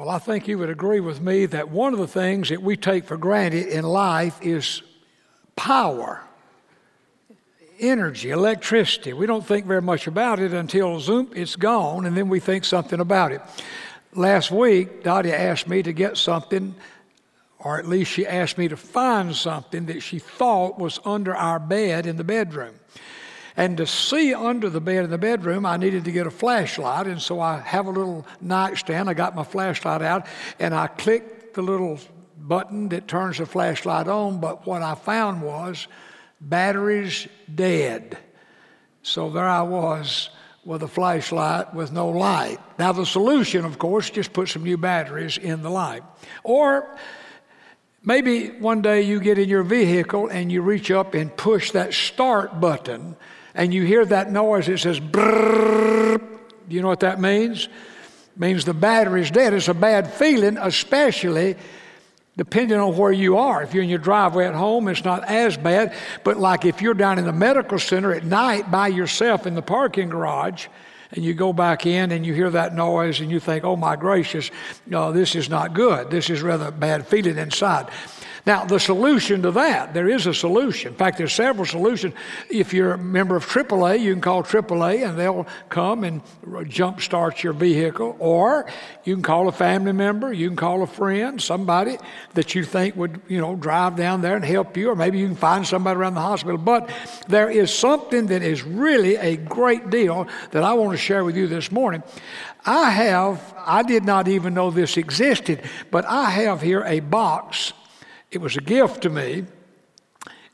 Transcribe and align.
Well, 0.00 0.08
I 0.08 0.18
think 0.18 0.48
you 0.48 0.56
would 0.56 0.70
agree 0.70 1.00
with 1.00 1.20
me 1.20 1.44
that 1.44 1.68
one 1.68 1.92
of 1.92 1.98
the 1.98 2.08
things 2.08 2.48
that 2.48 2.62
we 2.62 2.74
take 2.74 3.04
for 3.04 3.18
granted 3.18 3.66
in 3.66 3.84
life 3.84 4.40
is 4.40 4.82
power, 5.56 6.22
energy, 7.78 8.30
electricity. 8.30 9.12
We 9.12 9.26
don't 9.26 9.46
think 9.46 9.66
very 9.66 9.82
much 9.82 10.06
about 10.06 10.40
it 10.40 10.54
until 10.54 11.00
zoom, 11.00 11.30
it's 11.36 11.54
gone, 11.54 12.06
and 12.06 12.16
then 12.16 12.30
we 12.30 12.40
think 12.40 12.64
something 12.64 12.98
about 12.98 13.32
it. 13.32 13.42
Last 14.14 14.50
week, 14.50 15.02
Dottie 15.02 15.34
asked 15.34 15.68
me 15.68 15.82
to 15.82 15.92
get 15.92 16.16
something, 16.16 16.74
or 17.58 17.78
at 17.78 17.86
least 17.86 18.10
she 18.10 18.26
asked 18.26 18.56
me 18.56 18.68
to 18.68 18.78
find 18.78 19.36
something 19.36 19.84
that 19.84 20.00
she 20.00 20.18
thought 20.18 20.78
was 20.78 20.98
under 21.04 21.36
our 21.36 21.58
bed 21.58 22.06
in 22.06 22.16
the 22.16 22.24
bedroom. 22.24 22.79
And 23.56 23.76
to 23.78 23.86
see 23.86 24.32
under 24.32 24.70
the 24.70 24.80
bed 24.80 25.04
in 25.04 25.10
the 25.10 25.18
bedroom, 25.18 25.66
I 25.66 25.76
needed 25.76 26.04
to 26.04 26.12
get 26.12 26.26
a 26.26 26.30
flashlight. 26.30 27.06
And 27.06 27.20
so 27.20 27.40
I 27.40 27.58
have 27.60 27.86
a 27.86 27.90
little 27.90 28.26
nightstand. 28.40 29.08
I 29.08 29.14
got 29.14 29.34
my 29.34 29.44
flashlight 29.44 30.02
out 30.02 30.26
and 30.58 30.74
I 30.74 30.86
clicked 30.86 31.54
the 31.54 31.62
little 31.62 31.98
button 32.38 32.88
that 32.90 33.08
turns 33.08 33.38
the 33.38 33.46
flashlight 33.46 34.08
on. 34.08 34.40
But 34.40 34.66
what 34.66 34.82
I 34.82 34.94
found 34.94 35.42
was 35.42 35.88
batteries 36.40 37.28
dead. 37.52 38.18
So 39.02 39.30
there 39.30 39.48
I 39.48 39.62
was 39.62 40.30
with 40.64 40.82
a 40.82 40.88
flashlight 40.88 41.74
with 41.74 41.90
no 41.90 42.08
light. 42.08 42.58
Now, 42.78 42.92
the 42.92 43.06
solution, 43.06 43.64
of 43.64 43.78
course, 43.78 44.10
just 44.10 44.32
put 44.32 44.48
some 44.48 44.62
new 44.62 44.76
batteries 44.76 45.38
in 45.38 45.62
the 45.62 45.70
light. 45.70 46.02
Or 46.44 46.98
maybe 48.02 48.50
one 48.50 48.82
day 48.82 49.02
you 49.02 49.20
get 49.20 49.38
in 49.38 49.48
your 49.48 49.62
vehicle 49.62 50.28
and 50.28 50.52
you 50.52 50.60
reach 50.62 50.90
up 50.90 51.14
and 51.14 51.34
push 51.34 51.70
that 51.72 51.94
start 51.94 52.60
button 52.60 53.16
and 53.54 53.72
you 53.74 53.84
hear 53.84 54.04
that 54.04 54.30
noise, 54.30 54.68
it 54.68 54.78
says 54.78 55.00
brrrr. 55.00 56.18
Do 56.68 56.76
you 56.76 56.82
know 56.82 56.88
what 56.88 57.00
that 57.00 57.20
means? 57.20 57.64
It 57.64 58.40
means 58.40 58.64
the 58.64 58.74
battery's 58.74 59.30
dead. 59.30 59.54
It's 59.54 59.68
a 59.68 59.74
bad 59.74 60.12
feeling, 60.12 60.56
especially 60.56 61.56
depending 62.36 62.78
on 62.78 62.96
where 62.96 63.12
you 63.12 63.36
are. 63.36 63.62
If 63.62 63.74
you're 63.74 63.82
in 63.82 63.90
your 63.90 63.98
driveway 63.98 64.46
at 64.46 64.54
home, 64.54 64.88
it's 64.88 65.04
not 65.04 65.24
as 65.24 65.56
bad. 65.56 65.94
But 66.24 66.38
like 66.38 66.64
if 66.64 66.80
you're 66.80 66.94
down 66.94 67.18
in 67.18 67.24
the 67.24 67.32
medical 67.32 67.78
center 67.78 68.14
at 68.14 68.24
night 68.24 68.70
by 68.70 68.88
yourself 68.88 69.46
in 69.46 69.54
the 69.54 69.62
parking 69.62 70.08
garage, 70.08 70.68
and 71.12 71.24
you 71.24 71.34
go 71.34 71.52
back 71.52 71.86
in 71.86 72.12
and 72.12 72.24
you 72.24 72.32
hear 72.32 72.50
that 72.50 72.74
noise 72.74 73.20
and 73.20 73.30
you 73.30 73.40
think, 73.40 73.64
oh 73.64 73.76
my 73.76 73.96
gracious, 73.96 74.50
no, 74.86 75.12
this 75.12 75.34
is 75.34 75.50
not 75.50 75.74
good. 75.74 76.10
This 76.10 76.30
is 76.30 76.40
rather 76.40 76.68
a 76.68 76.72
bad 76.72 77.06
feeling 77.06 77.36
inside. 77.36 77.88
Now, 78.50 78.64
the 78.64 78.80
solution 78.80 79.42
to 79.42 79.52
that, 79.52 79.94
there 79.94 80.08
is 80.08 80.26
a 80.26 80.34
solution. 80.34 80.90
In 80.90 80.98
fact, 80.98 81.18
there's 81.18 81.32
several 81.32 81.64
solutions. 81.64 82.14
If 82.48 82.74
you're 82.74 82.94
a 82.94 82.98
member 82.98 83.36
of 83.36 83.46
AAA, 83.46 84.00
you 84.00 84.12
can 84.12 84.20
call 84.20 84.42
AAA 84.42 85.08
and 85.08 85.16
they'll 85.16 85.46
come 85.68 86.02
and 86.02 86.20
jumpstart 86.42 87.44
your 87.44 87.52
vehicle. 87.52 88.16
Or 88.18 88.66
you 89.04 89.14
can 89.14 89.22
call 89.22 89.46
a 89.46 89.52
family 89.52 89.92
member, 89.92 90.32
you 90.32 90.48
can 90.48 90.56
call 90.56 90.82
a 90.82 90.88
friend, 90.88 91.40
somebody 91.40 91.96
that 92.34 92.56
you 92.56 92.64
think 92.64 92.96
would, 92.96 93.22
you 93.28 93.40
know, 93.40 93.54
drive 93.54 93.94
down 93.94 94.20
there 94.20 94.34
and 94.34 94.44
help 94.44 94.76
you. 94.76 94.90
Or 94.90 94.96
maybe 94.96 95.20
you 95.20 95.28
can 95.28 95.36
find 95.36 95.64
somebody 95.64 95.96
around 95.96 96.14
the 96.14 96.20
hospital. 96.20 96.58
But 96.58 96.90
there 97.28 97.50
is 97.50 97.72
something 97.72 98.26
that 98.26 98.42
is 98.42 98.64
really 98.64 99.14
a 99.14 99.36
great 99.36 99.90
deal 99.90 100.26
that 100.50 100.64
I 100.64 100.72
want 100.72 100.90
to 100.90 100.98
share 100.98 101.24
with 101.24 101.36
you 101.36 101.46
this 101.46 101.70
morning. 101.70 102.02
I 102.66 102.90
have, 102.90 103.54
I 103.56 103.84
did 103.84 104.04
not 104.04 104.26
even 104.26 104.54
know 104.54 104.72
this 104.72 104.96
existed, 104.96 105.62
but 105.92 106.04
I 106.04 106.30
have 106.30 106.60
here 106.60 106.82
a 106.84 106.98
box 106.98 107.74
it 108.30 108.40
was 108.40 108.56
a 108.56 108.60
gift 108.60 109.02
to 109.02 109.10
me. 109.10 109.44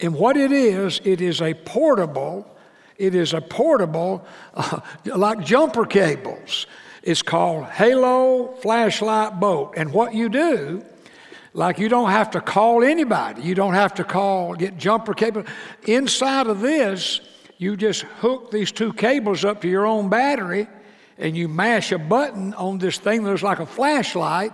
And 0.00 0.14
what 0.14 0.36
it 0.36 0.52
is, 0.52 1.00
it 1.04 1.20
is 1.20 1.40
a 1.40 1.54
portable, 1.54 2.50
it 2.96 3.14
is 3.14 3.32
a 3.32 3.40
portable, 3.40 4.26
uh, 4.54 4.80
like 5.04 5.44
jumper 5.44 5.86
cables. 5.86 6.66
It's 7.02 7.22
called 7.22 7.66
Halo 7.66 8.54
Flashlight 8.56 9.38
Bolt. 9.38 9.74
And 9.76 9.92
what 9.92 10.14
you 10.14 10.28
do, 10.28 10.84
like 11.54 11.78
you 11.78 11.88
don't 11.88 12.10
have 12.10 12.30
to 12.32 12.40
call 12.40 12.82
anybody, 12.82 13.42
you 13.42 13.54
don't 13.54 13.74
have 13.74 13.94
to 13.94 14.04
call, 14.04 14.54
get 14.54 14.76
jumper 14.76 15.14
cable. 15.14 15.44
Inside 15.86 16.48
of 16.48 16.60
this, 16.60 17.20
you 17.58 17.76
just 17.76 18.02
hook 18.02 18.50
these 18.50 18.72
two 18.72 18.92
cables 18.92 19.44
up 19.44 19.62
to 19.62 19.68
your 19.68 19.86
own 19.86 20.08
battery 20.08 20.68
and 21.18 21.36
you 21.36 21.48
mash 21.48 21.92
a 21.92 21.98
button 21.98 22.52
on 22.54 22.78
this 22.78 22.98
thing 22.98 23.22
that 23.22 23.30
looks 23.30 23.42
like 23.42 23.60
a 23.60 23.66
flashlight. 23.66 24.52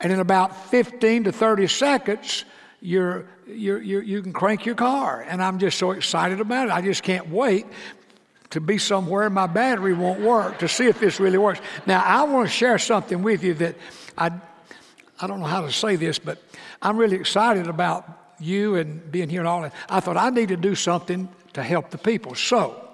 And 0.00 0.12
in 0.12 0.20
about 0.20 0.70
15 0.70 1.24
to 1.24 1.32
30 1.32 1.66
seconds, 1.66 2.44
you're, 2.84 3.24
you 3.46 4.20
can 4.20 4.34
crank 4.34 4.66
your 4.66 4.74
car. 4.74 5.24
And 5.26 5.42
I'm 5.42 5.58
just 5.58 5.78
so 5.78 5.92
excited 5.92 6.40
about 6.40 6.68
it. 6.68 6.70
I 6.70 6.82
just 6.82 7.02
can't 7.02 7.30
wait 7.30 7.64
to 8.50 8.60
be 8.60 8.76
somewhere 8.76 9.30
my 9.30 9.46
battery 9.46 9.94
won't 9.94 10.20
work 10.20 10.58
to 10.58 10.68
see 10.68 10.86
if 10.86 11.00
this 11.00 11.18
really 11.18 11.38
works. 11.38 11.60
Now, 11.86 12.04
I 12.04 12.24
want 12.24 12.46
to 12.46 12.52
share 12.52 12.78
something 12.78 13.22
with 13.22 13.42
you 13.42 13.54
that 13.54 13.76
I, 14.18 14.32
I 15.18 15.26
don't 15.26 15.40
know 15.40 15.46
how 15.46 15.62
to 15.62 15.72
say 15.72 15.96
this, 15.96 16.18
but 16.18 16.42
I'm 16.82 16.98
really 16.98 17.16
excited 17.16 17.68
about 17.68 18.06
you 18.38 18.74
and 18.74 19.10
being 19.10 19.30
here 19.30 19.40
and 19.40 19.48
all 19.48 19.62
that. 19.62 19.72
I 19.88 20.00
thought 20.00 20.18
I 20.18 20.28
need 20.28 20.48
to 20.48 20.56
do 20.58 20.74
something 20.74 21.30
to 21.54 21.62
help 21.62 21.88
the 21.88 21.98
people. 21.98 22.34
So, 22.34 22.86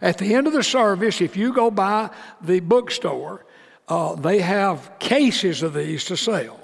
at 0.00 0.16
the 0.16 0.34
end 0.34 0.46
of 0.46 0.54
the 0.54 0.62
service, 0.62 1.20
if 1.20 1.36
you 1.36 1.52
go 1.52 1.70
by 1.70 2.08
the 2.40 2.60
bookstore, 2.60 3.44
uh, 3.88 4.14
they 4.14 4.40
have 4.40 4.98
cases 4.98 5.62
of 5.62 5.74
these 5.74 6.06
to 6.06 6.16
sell 6.16 6.63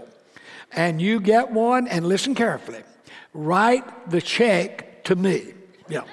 and 0.72 1.00
you 1.00 1.20
get 1.20 1.50
one, 1.50 1.88
and 1.88 2.06
listen 2.06 2.34
carefully, 2.34 2.82
write 3.32 4.10
the 4.10 4.20
check 4.20 5.04
to 5.04 5.16
me. 5.16 5.54
Yeah. 5.88 6.04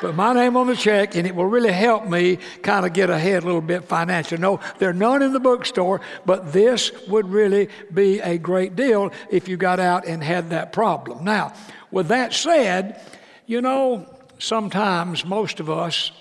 Put 0.00 0.14
my 0.14 0.32
name 0.32 0.56
on 0.56 0.66
the 0.66 0.76
check, 0.76 1.14
and 1.14 1.26
it 1.26 1.34
will 1.34 1.44
really 1.44 1.72
help 1.72 2.06
me 2.06 2.38
kind 2.62 2.86
of 2.86 2.94
get 2.94 3.10
ahead 3.10 3.42
a 3.42 3.46
little 3.46 3.60
bit 3.60 3.84
financially. 3.84 4.40
No, 4.40 4.58
there 4.78 4.88
are 4.88 4.94
none 4.94 5.22
in 5.22 5.34
the 5.34 5.40
bookstore, 5.40 6.00
but 6.24 6.54
this 6.54 6.90
would 7.06 7.28
really 7.28 7.68
be 7.92 8.18
a 8.20 8.38
great 8.38 8.76
deal 8.76 9.12
if 9.30 9.46
you 9.46 9.58
got 9.58 9.78
out 9.78 10.06
and 10.06 10.24
had 10.24 10.50
that 10.50 10.72
problem. 10.72 11.22
Now, 11.22 11.52
with 11.90 12.08
that 12.08 12.32
said, 12.32 13.02
you 13.44 13.60
know, 13.60 14.06
sometimes 14.38 15.26
most 15.26 15.60
of 15.60 15.68
us 15.68 16.12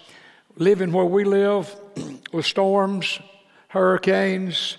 living 0.57 0.91
where 0.91 1.05
we 1.05 1.23
live 1.23 1.73
with 2.33 2.45
storms, 2.45 3.19
hurricanes, 3.69 4.77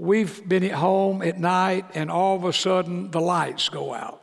we've 0.00 0.48
been 0.48 0.64
at 0.64 0.72
home 0.72 1.20
at 1.20 1.38
night 1.38 1.84
and 1.94 2.10
all 2.10 2.34
of 2.34 2.44
a 2.44 2.52
sudden 2.54 3.10
the 3.10 3.20
lights 3.20 3.68
go 3.68 3.92
out. 3.92 4.22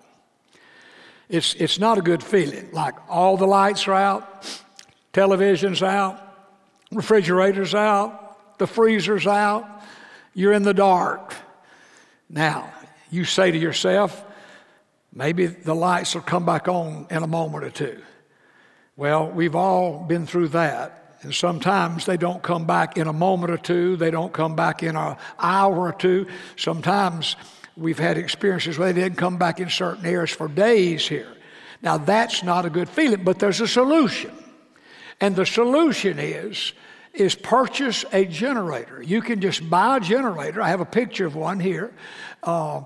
It's, 1.29 1.53
it's 1.53 1.77
not 1.77 1.99
a 1.99 2.01
good 2.01 2.23
feeling. 2.23 2.69
Like 2.71 2.95
all 3.07 3.37
the 3.37 3.45
lights 3.45 3.87
are 3.87 3.93
out, 3.93 4.61
television's 5.13 5.83
out, 5.83 6.19
refrigerator's 6.91 7.75
out, 7.75 8.57
the 8.57 8.65
freezer's 8.65 9.27
out, 9.27 9.67
you're 10.33 10.53
in 10.53 10.63
the 10.63 10.73
dark. 10.73 11.35
Now, 12.27 12.73
you 13.11 13.23
say 13.23 13.51
to 13.51 13.57
yourself, 13.57 14.25
maybe 15.13 15.45
the 15.45 15.75
lights 15.75 16.15
will 16.15 16.23
come 16.23 16.45
back 16.45 16.67
on 16.67 17.05
in 17.11 17.21
a 17.21 17.27
moment 17.27 17.63
or 17.63 17.69
two. 17.69 18.01
Well, 18.95 19.29
we've 19.29 19.55
all 19.55 20.03
been 20.03 20.25
through 20.25 20.47
that. 20.49 21.06
And 21.21 21.33
sometimes 21.33 22.05
they 22.05 22.17
don't 22.17 22.43
come 22.43 22.65
back 22.65 22.97
in 22.97 23.07
a 23.07 23.13
moment 23.13 23.51
or 23.51 23.57
two, 23.57 23.95
they 23.95 24.11
don't 24.11 24.31
come 24.31 24.55
back 24.55 24.83
in 24.83 24.95
an 24.95 25.15
hour 25.39 25.77
or 25.77 25.93
two. 25.93 26.27
Sometimes 26.55 27.35
we've 27.75 27.99
had 27.99 28.17
experiences 28.17 28.77
where 28.77 28.93
they 28.93 29.01
didn't 29.01 29.17
come 29.17 29.37
back 29.37 29.59
in 29.59 29.69
certain 29.69 30.05
areas 30.05 30.31
for 30.31 30.47
days 30.47 31.07
here. 31.07 31.33
Now, 31.81 31.97
that's 31.97 32.43
not 32.43 32.65
a 32.65 32.69
good 32.69 32.89
feeling, 32.89 33.23
but 33.23 33.39
there's 33.39 33.61
a 33.61 33.67
solution. 33.67 34.31
And 35.19 35.35
the 35.35 35.45
solution 35.45 36.19
is, 36.19 36.73
is 37.13 37.35
purchase 37.35 38.05
a 38.13 38.25
generator. 38.25 39.01
You 39.01 39.21
can 39.21 39.41
just 39.41 39.67
buy 39.67 39.97
a 39.97 39.99
generator. 39.99 40.61
I 40.61 40.69
have 40.69 40.81
a 40.81 40.85
picture 40.85 41.25
of 41.25 41.35
one 41.35 41.59
here. 41.59 41.93
Uh, 42.43 42.83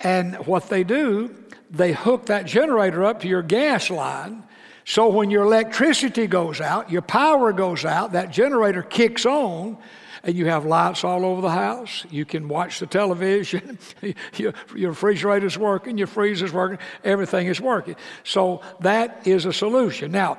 and 0.00 0.36
what 0.46 0.68
they 0.68 0.84
do, 0.84 1.34
they 1.70 1.92
hook 1.92 2.26
that 2.26 2.46
generator 2.46 3.04
up 3.04 3.20
to 3.22 3.28
your 3.28 3.42
gas 3.42 3.90
line 3.90 4.44
so 4.88 5.08
when 5.08 5.30
your 5.30 5.42
electricity 5.42 6.28
goes 6.28 6.60
out, 6.60 6.92
your 6.92 7.02
power 7.02 7.52
goes 7.52 7.84
out, 7.84 8.12
that 8.12 8.30
generator 8.30 8.84
kicks 8.84 9.26
on, 9.26 9.78
and 10.22 10.36
you 10.36 10.46
have 10.46 10.64
lights 10.64 11.02
all 11.02 11.24
over 11.24 11.40
the 11.40 11.50
house. 11.50 12.06
You 12.08 12.24
can 12.24 12.46
watch 12.46 12.78
the 12.78 12.86
television. 12.86 13.80
your, 14.36 14.54
your 14.76 14.90
refrigerator's 14.90 15.58
working, 15.58 15.98
your 15.98 16.06
freezer's 16.06 16.52
working, 16.52 16.78
everything 17.02 17.48
is 17.48 17.60
working. 17.60 17.96
So 18.22 18.62
that 18.78 19.26
is 19.26 19.44
a 19.44 19.52
solution. 19.52 20.12
Now, 20.12 20.36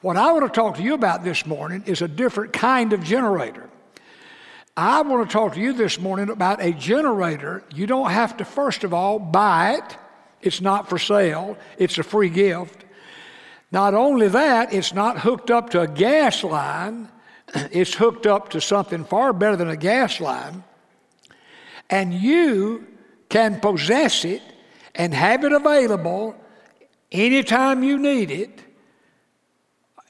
what 0.00 0.16
I 0.16 0.30
want 0.30 0.44
to 0.44 0.60
talk 0.60 0.76
to 0.76 0.82
you 0.82 0.94
about 0.94 1.24
this 1.24 1.44
morning 1.44 1.82
is 1.86 2.00
a 2.00 2.08
different 2.08 2.52
kind 2.52 2.92
of 2.92 3.02
generator. 3.02 3.68
I 4.76 5.02
want 5.02 5.28
to 5.28 5.32
talk 5.32 5.54
to 5.54 5.60
you 5.60 5.72
this 5.72 5.98
morning 5.98 6.30
about 6.30 6.62
a 6.62 6.70
generator. 6.70 7.64
You 7.74 7.88
don't 7.88 8.12
have 8.12 8.36
to, 8.36 8.44
first 8.44 8.84
of 8.84 8.94
all, 8.94 9.18
buy 9.18 9.72
it. 9.72 9.96
It's 10.40 10.60
not 10.60 10.88
for 10.88 10.98
sale, 10.98 11.58
it's 11.78 11.98
a 11.98 12.04
free 12.04 12.30
gift. 12.30 12.84
Not 13.70 13.94
only 13.94 14.28
that, 14.28 14.72
it's 14.72 14.94
not 14.94 15.20
hooked 15.20 15.50
up 15.50 15.70
to 15.70 15.80
a 15.80 15.88
gas 15.88 16.42
line, 16.42 17.08
it's 17.54 17.94
hooked 17.94 18.26
up 18.26 18.50
to 18.50 18.60
something 18.60 19.04
far 19.04 19.32
better 19.32 19.56
than 19.56 19.68
a 19.68 19.76
gas 19.76 20.20
line. 20.20 20.64
And 21.90 22.12
you 22.12 22.86
can 23.28 23.60
possess 23.60 24.24
it 24.24 24.42
and 24.94 25.12
have 25.14 25.44
it 25.44 25.52
available 25.52 26.34
anytime 27.12 27.82
you 27.82 27.98
need 27.98 28.30
it 28.30 28.60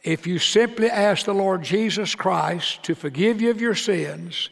if 0.02 0.26
you 0.26 0.38
simply 0.38 0.88
ask 0.88 1.26
the 1.26 1.34
Lord 1.34 1.62
Jesus 1.62 2.14
Christ 2.14 2.82
to 2.84 2.94
forgive 2.94 3.40
you 3.40 3.50
of 3.50 3.60
your 3.60 3.74
sins, 3.74 4.48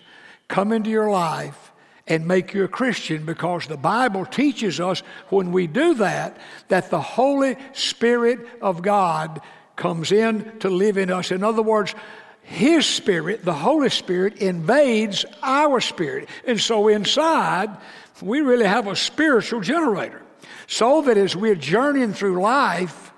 come 0.49 0.73
into 0.73 0.91
your 0.91 1.11
life, 1.11 1.73
and 2.07 2.27
make 2.27 2.55
you 2.55 2.65
a 2.65 2.69
Christian 2.69 3.25
because 3.25 3.67
the 3.67 3.77
Bible 3.77 4.25
teaches 4.25 4.81
us 4.81 5.03
when 5.29 5.53
we 5.53 5.67
do 5.67 5.95
that, 5.95 6.37
that 6.69 6.91
the 6.91 7.01
Holy 7.01 7.57
Spirit 7.73 8.41
of 8.63 8.83
God 8.83 9.41
comes 9.75 10.13
in 10.13 10.59
to 10.61 10.71
live 10.71 10.97
in 10.97 11.11
us. 11.11 11.31
In 11.31 11.43
other 11.43 11.63
words, 11.63 11.95
His 12.43 12.87
Spirit, 12.87 13.45
the 13.45 13.53
Holy 13.53 13.91
Spirit, 13.91 14.37
invades 14.39 15.25
our 15.43 15.81
spirit. 15.81 16.29
And 16.47 16.61
so 16.61 16.89
inside, 16.89 17.77
we 18.23 18.41
really 18.41 18.67
have 18.67 18.87
a 18.87 18.97
spiritual 18.97 19.61
generator. 19.61 20.23
So 20.69 21.03
that 21.03 21.17
as 21.17 21.37
we're 21.37 21.55
journeying 21.55 22.13
through 22.13 22.41
life, 22.41 23.13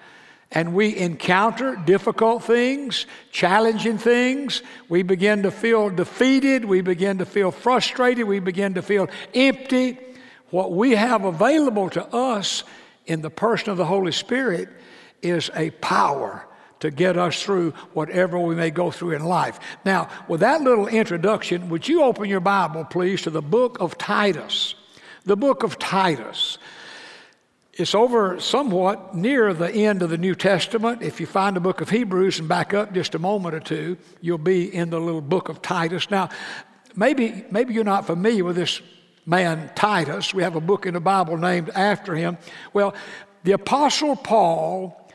and 0.50 0.74
we 0.74 0.96
encounter 0.96 1.76
difficult 1.76 2.42
things, 2.42 3.06
challenging 3.30 3.98
things, 3.98 4.62
we 4.88 5.02
begin 5.02 5.42
to 5.42 5.50
feel 5.50 5.90
defeated, 5.90 6.64
we 6.64 6.80
begin 6.80 7.18
to 7.18 7.26
feel 7.26 7.50
frustrated, 7.50 8.26
we 8.26 8.40
begin 8.40 8.74
to 8.74 8.82
feel 8.82 9.08
empty. 9.34 9.98
What 10.50 10.72
we 10.72 10.92
have 10.92 11.24
available 11.24 11.90
to 11.90 12.06
us 12.14 12.64
in 13.06 13.20
the 13.20 13.30
person 13.30 13.70
of 13.70 13.76
the 13.76 13.84
Holy 13.84 14.12
Spirit 14.12 14.68
is 15.20 15.50
a 15.54 15.70
power 15.70 16.46
to 16.80 16.90
get 16.90 17.18
us 17.18 17.42
through 17.42 17.72
whatever 17.92 18.38
we 18.38 18.54
may 18.54 18.70
go 18.70 18.90
through 18.90 19.10
in 19.10 19.24
life. 19.24 19.58
Now, 19.84 20.08
with 20.28 20.40
that 20.40 20.62
little 20.62 20.86
introduction, 20.86 21.68
would 21.68 21.88
you 21.88 22.02
open 22.02 22.28
your 22.28 22.40
Bible, 22.40 22.84
please, 22.84 23.22
to 23.22 23.30
the 23.30 23.42
book 23.42 23.78
of 23.80 23.98
Titus? 23.98 24.74
The 25.24 25.36
book 25.36 25.62
of 25.62 25.78
Titus. 25.78 26.56
It's 27.78 27.94
over 27.94 28.40
somewhat 28.40 29.14
near 29.14 29.54
the 29.54 29.70
end 29.70 30.02
of 30.02 30.10
the 30.10 30.18
New 30.18 30.34
Testament. 30.34 31.00
If 31.00 31.20
you 31.20 31.26
find 31.26 31.54
the 31.54 31.60
book 31.60 31.80
of 31.80 31.88
Hebrews 31.88 32.40
and 32.40 32.48
back 32.48 32.74
up 32.74 32.92
just 32.92 33.14
a 33.14 33.20
moment 33.20 33.54
or 33.54 33.60
two, 33.60 33.96
you'll 34.20 34.36
be 34.36 34.74
in 34.74 34.90
the 34.90 34.98
little 34.98 35.20
book 35.20 35.48
of 35.48 35.62
Titus. 35.62 36.10
Now, 36.10 36.28
maybe, 36.96 37.44
maybe 37.52 37.74
you're 37.74 37.84
not 37.84 38.04
familiar 38.04 38.42
with 38.42 38.56
this 38.56 38.82
man, 39.26 39.70
Titus. 39.76 40.34
We 40.34 40.42
have 40.42 40.56
a 40.56 40.60
book 40.60 40.86
in 40.86 40.94
the 40.94 41.00
Bible 41.00 41.36
named 41.36 41.70
after 41.70 42.16
him. 42.16 42.36
Well, 42.72 42.96
the 43.44 43.52
Apostle 43.52 44.16
Paul 44.16 45.08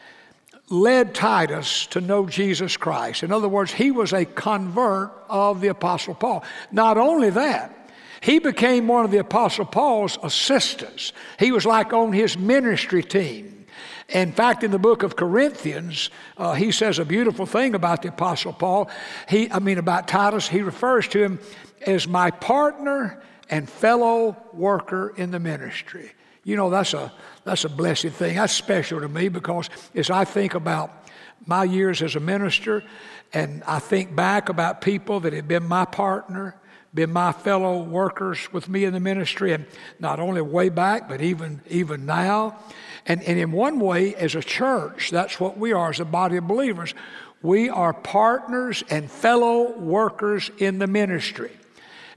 led 0.69 1.13
Titus 1.13 1.85
to 1.87 1.99
know 1.99 2.27
Jesus 2.27 2.77
Christ. 2.77 3.23
In 3.23 3.33
other 3.33 3.49
words, 3.49 3.73
he 3.73 3.91
was 3.91 4.13
a 4.13 4.23
convert 4.23 5.11
of 5.27 5.59
the 5.59 5.67
Apostle 5.67 6.15
Paul. 6.15 6.45
Not 6.71 6.97
only 6.97 7.29
that, 7.31 7.82
he 8.23 8.39
became 8.39 8.87
one 8.87 9.03
of 9.03 9.11
the 9.11 9.17
Apostle 9.17 9.65
Paul's 9.65 10.17
assistants. 10.23 11.11
He 11.37 11.51
was 11.51 11.65
like 11.65 11.91
on 11.91 12.13
his 12.13 12.37
ministry 12.37 13.03
team. 13.03 13.65
In 14.07 14.31
fact, 14.31 14.63
in 14.63 14.71
the 14.71 14.79
book 14.79 15.03
of 15.03 15.17
Corinthians, 15.17 16.09
uh, 16.37 16.53
he 16.53 16.71
says 16.71 16.99
a 16.99 17.05
beautiful 17.05 17.45
thing 17.45 17.75
about 17.75 18.01
the 18.01 18.07
Apostle 18.07 18.53
Paul. 18.53 18.89
He, 19.27 19.51
I 19.51 19.59
mean, 19.59 19.77
about 19.77 20.07
Titus, 20.07 20.47
he 20.47 20.61
refers 20.61 21.05
to 21.09 21.21
him 21.21 21.39
as 21.85 22.07
my 22.07 22.31
partner 22.31 23.21
and 23.49 23.69
fellow 23.69 24.37
worker 24.53 25.13
in 25.17 25.31
the 25.31 25.39
ministry. 25.39 26.13
You 26.45 26.55
know, 26.55 26.69
that's 26.69 26.93
a, 26.93 27.11
that's 27.43 27.65
a 27.65 27.69
blessed 27.69 28.07
thing. 28.07 28.37
That's 28.37 28.53
special 28.53 29.01
to 29.01 29.09
me 29.09 29.27
because 29.27 29.69
as 29.95 30.09
I 30.09 30.23
think 30.23 30.53
about 30.53 31.09
my 31.45 31.65
years 31.65 32.01
as 32.01 32.15
a 32.15 32.21
minister 32.21 32.85
and 33.33 33.65
I 33.65 33.79
think 33.79 34.15
back 34.15 34.47
about 34.47 34.79
people 34.79 35.19
that 35.19 35.33
have 35.33 35.49
been 35.49 35.67
my 35.67 35.83
partner 35.83 36.55
been 36.93 37.11
my 37.11 37.31
fellow 37.31 37.83
workers 37.83 38.51
with 38.53 38.69
me 38.69 38.85
in 38.85 38.93
the 38.93 38.99
ministry, 38.99 39.53
and 39.53 39.65
not 39.99 40.19
only 40.19 40.41
way 40.41 40.69
back, 40.69 41.09
but 41.09 41.21
even, 41.21 41.61
even 41.69 42.05
now. 42.05 42.59
And, 43.05 43.21
and 43.23 43.39
in 43.39 43.51
one 43.51 43.79
way, 43.79 44.15
as 44.15 44.35
a 44.35 44.41
church, 44.41 45.09
that's 45.11 45.39
what 45.39 45.57
we 45.57 45.73
are 45.73 45.89
as 45.89 45.99
a 45.99 46.05
body 46.05 46.37
of 46.37 46.47
believers. 46.47 46.93
We 47.41 47.69
are 47.69 47.93
partners 47.93 48.83
and 48.89 49.11
fellow 49.11 49.77
workers 49.77 50.49
in 50.57 50.79
the 50.79 50.87
ministry. 50.87 51.51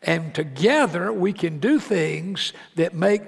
And 0.02 0.34
together 0.34 1.12
we 1.12 1.32
can 1.32 1.58
do 1.58 1.80
things 1.80 2.52
that 2.76 2.94
make 2.94 3.22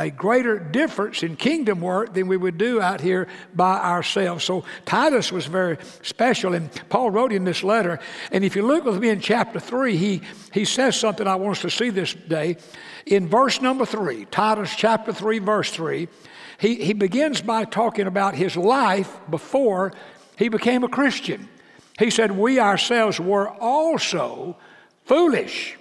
a 0.00 0.10
greater 0.10 0.58
difference 0.58 1.22
in 1.22 1.36
kingdom 1.36 1.82
work 1.82 2.14
than 2.14 2.26
we 2.26 2.36
would 2.36 2.56
do 2.56 2.80
out 2.80 3.02
here 3.02 3.28
by 3.54 3.78
ourselves. 3.78 4.42
So 4.42 4.64
Titus 4.86 5.30
was 5.30 5.44
very 5.44 5.76
special, 6.00 6.54
and 6.54 6.70
Paul 6.88 7.10
wrote 7.10 7.32
in 7.32 7.44
this 7.44 7.62
letter. 7.62 8.00
And 8.32 8.42
if 8.42 8.56
you 8.56 8.66
look 8.66 8.84
with 8.84 8.98
me 8.98 9.10
in 9.10 9.20
chapter 9.20 9.60
3, 9.60 9.96
he, 9.98 10.22
he 10.54 10.64
says 10.64 10.96
something 10.96 11.26
I 11.26 11.34
want 11.34 11.58
us 11.58 11.62
to 11.62 11.70
see 11.70 11.90
this 11.90 12.14
day. 12.14 12.56
In 13.04 13.28
verse 13.28 13.60
number 13.60 13.84
3, 13.84 14.24
Titus 14.30 14.74
chapter 14.74 15.12
3, 15.12 15.38
verse 15.38 15.70
3, 15.70 16.08
he, 16.58 16.76
he 16.76 16.94
begins 16.94 17.42
by 17.42 17.66
talking 17.66 18.06
about 18.06 18.34
his 18.34 18.56
life 18.56 19.18
before 19.28 19.92
he 20.38 20.48
became 20.48 20.82
a 20.82 20.88
Christian. 20.88 21.46
He 21.98 22.08
said, 22.08 22.32
We 22.32 22.58
ourselves 22.58 23.20
were 23.20 23.50
also 23.50 24.56
foolish, 25.04 25.76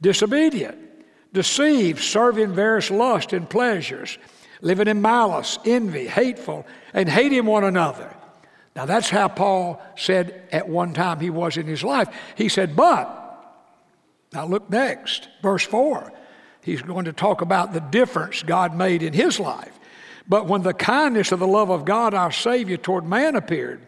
disobedient 0.00 0.91
deceived, 1.32 2.02
serving 2.02 2.52
various 2.52 2.90
lusts 2.90 3.32
and 3.32 3.48
pleasures, 3.48 4.18
living 4.60 4.88
in 4.88 5.02
malice, 5.02 5.58
envy, 5.64 6.06
hateful, 6.06 6.66
and 6.92 7.08
hating 7.08 7.46
one 7.46 7.64
another. 7.64 8.14
Now 8.74 8.86
that's 8.86 9.10
how 9.10 9.28
Paul 9.28 9.82
said 9.96 10.48
at 10.52 10.68
one 10.68 10.94
time 10.94 11.20
he 11.20 11.30
was 11.30 11.56
in 11.56 11.66
his 11.66 11.82
life. 11.82 12.08
He 12.36 12.48
said, 12.48 12.74
but, 12.76 13.18
now 14.32 14.46
look 14.46 14.70
next, 14.70 15.28
verse 15.42 15.64
4. 15.64 16.12
He's 16.62 16.80
going 16.80 17.06
to 17.06 17.12
talk 17.12 17.42
about 17.42 17.72
the 17.72 17.80
difference 17.80 18.42
God 18.42 18.74
made 18.74 19.02
in 19.02 19.12
his 19.12 19.40
life. 19.40 19.78
But 20.28 20.46
when 20.46 20.62
the 20.62 20.72
kindness 20.72 21.32
of 21.32 21.40
the 21.40 21.46
love 21.46 21.70
of 21.70 21.84
God 21.84 22.14
our 22.14 22.30
Savior 22.30 22.76
toward 22.76 23.04
man 23.04 23.34
appeared, 23.34 23.84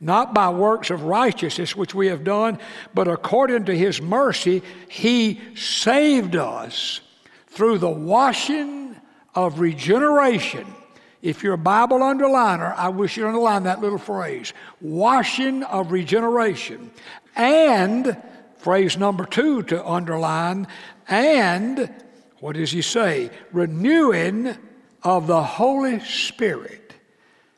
not 0.00 0.32
by 0.32 0.48
works 0.48 0.90
of 0.90 1.02
righteousness 1.02 1.74
which 1.74 1.94
we 1.94 2.06
have 2.06 2.24
done, 2.24 2.58
but 2.94 3.08
according 3.08 3.64
to 3.64 3.76
his 3.76 4.00
mercy, 4.00 4.62
he 4.88 5.40
saved 5.56 6.36
us 6.36 7.00
through 7.48 7.78
the 7.78 7.90
washing 7.90 8.94
of 9.34 9.60
regeneration. 9.60 10.66
If 11.20 11.42
you're 11.42 11.54
a 11.54 11.58
Bible 11.58 11.98
underliner, 11.98 12.74
I 12.76 12.90
wish 12.90 13.16
you'd 13.16 13.26
underline 13.26 13.64
that 13.64 13.80
little 13.80 13.98
phrase 13.98 14.52
washing 14.80 15.64
of 15.64 15.90
regeneration. 15.90 16.92
And, 17.34 18.16
phrase 18.58 18.96
number 18.96 19.24
two 19.26 19.64
to 19.64 19.84
underline, 19.84 20.68
and, 21.08 21.92
what 22.38 22.54
does 22.54 22.70
he 22.70 22.82
say? 22.82 23.30
Renewing 23.52 24.56
of 25.02 25.26
the 25.26 25.42
Holy 25.42 25.98
Spirit. 26.00 26.94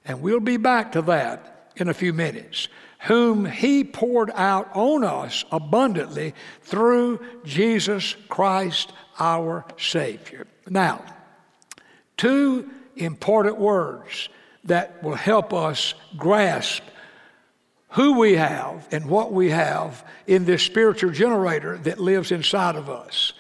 And 0.06 0.22
we'll 0.22 0.40
be 0.40 0.56
back 0.56 0.92
to 0.92 1.02
that 1.02 1.59
in 1.80 1.88
a 1.88 1.94
few 1.94 2.12
minutes, 2.12 2.68
whom 3.00 3.46
he 3.46 3.84
poured 3.84 4.30
out 4.34 4.70
on 4.74 5.04
us 5.04 5.44
abundantly 5.50 6.34
through 6.62 7.20
Jesus 7.44 8.14
Christ 8.28 8.92
our 9.18 9.64
Savior. 9.78 10.46
Now, 10.68 11.04
two 12.16 12.70
important 12.96 13.58
words 13.58 14.28
that 14.64 15.02
will 15.02 15.14
help 15.14 15.54
us 15.54 15.94
grasp 16.16 16.82
who 17.90 18.18
we 18.18 18.34
have 18.34 18.86
and 18.92 19.06
what 19.06 19.32
we 19.32 19.50
have 19.50 20.04
in 20.26 20.44
this 20.44 20.62
spiritual 20.62 21.10
generator 21.10 21.76
that 21.78 21.98
lives 21.98 22.30
inside 22.30 22.76
of 22.76 22.88
us. 22.88 23.32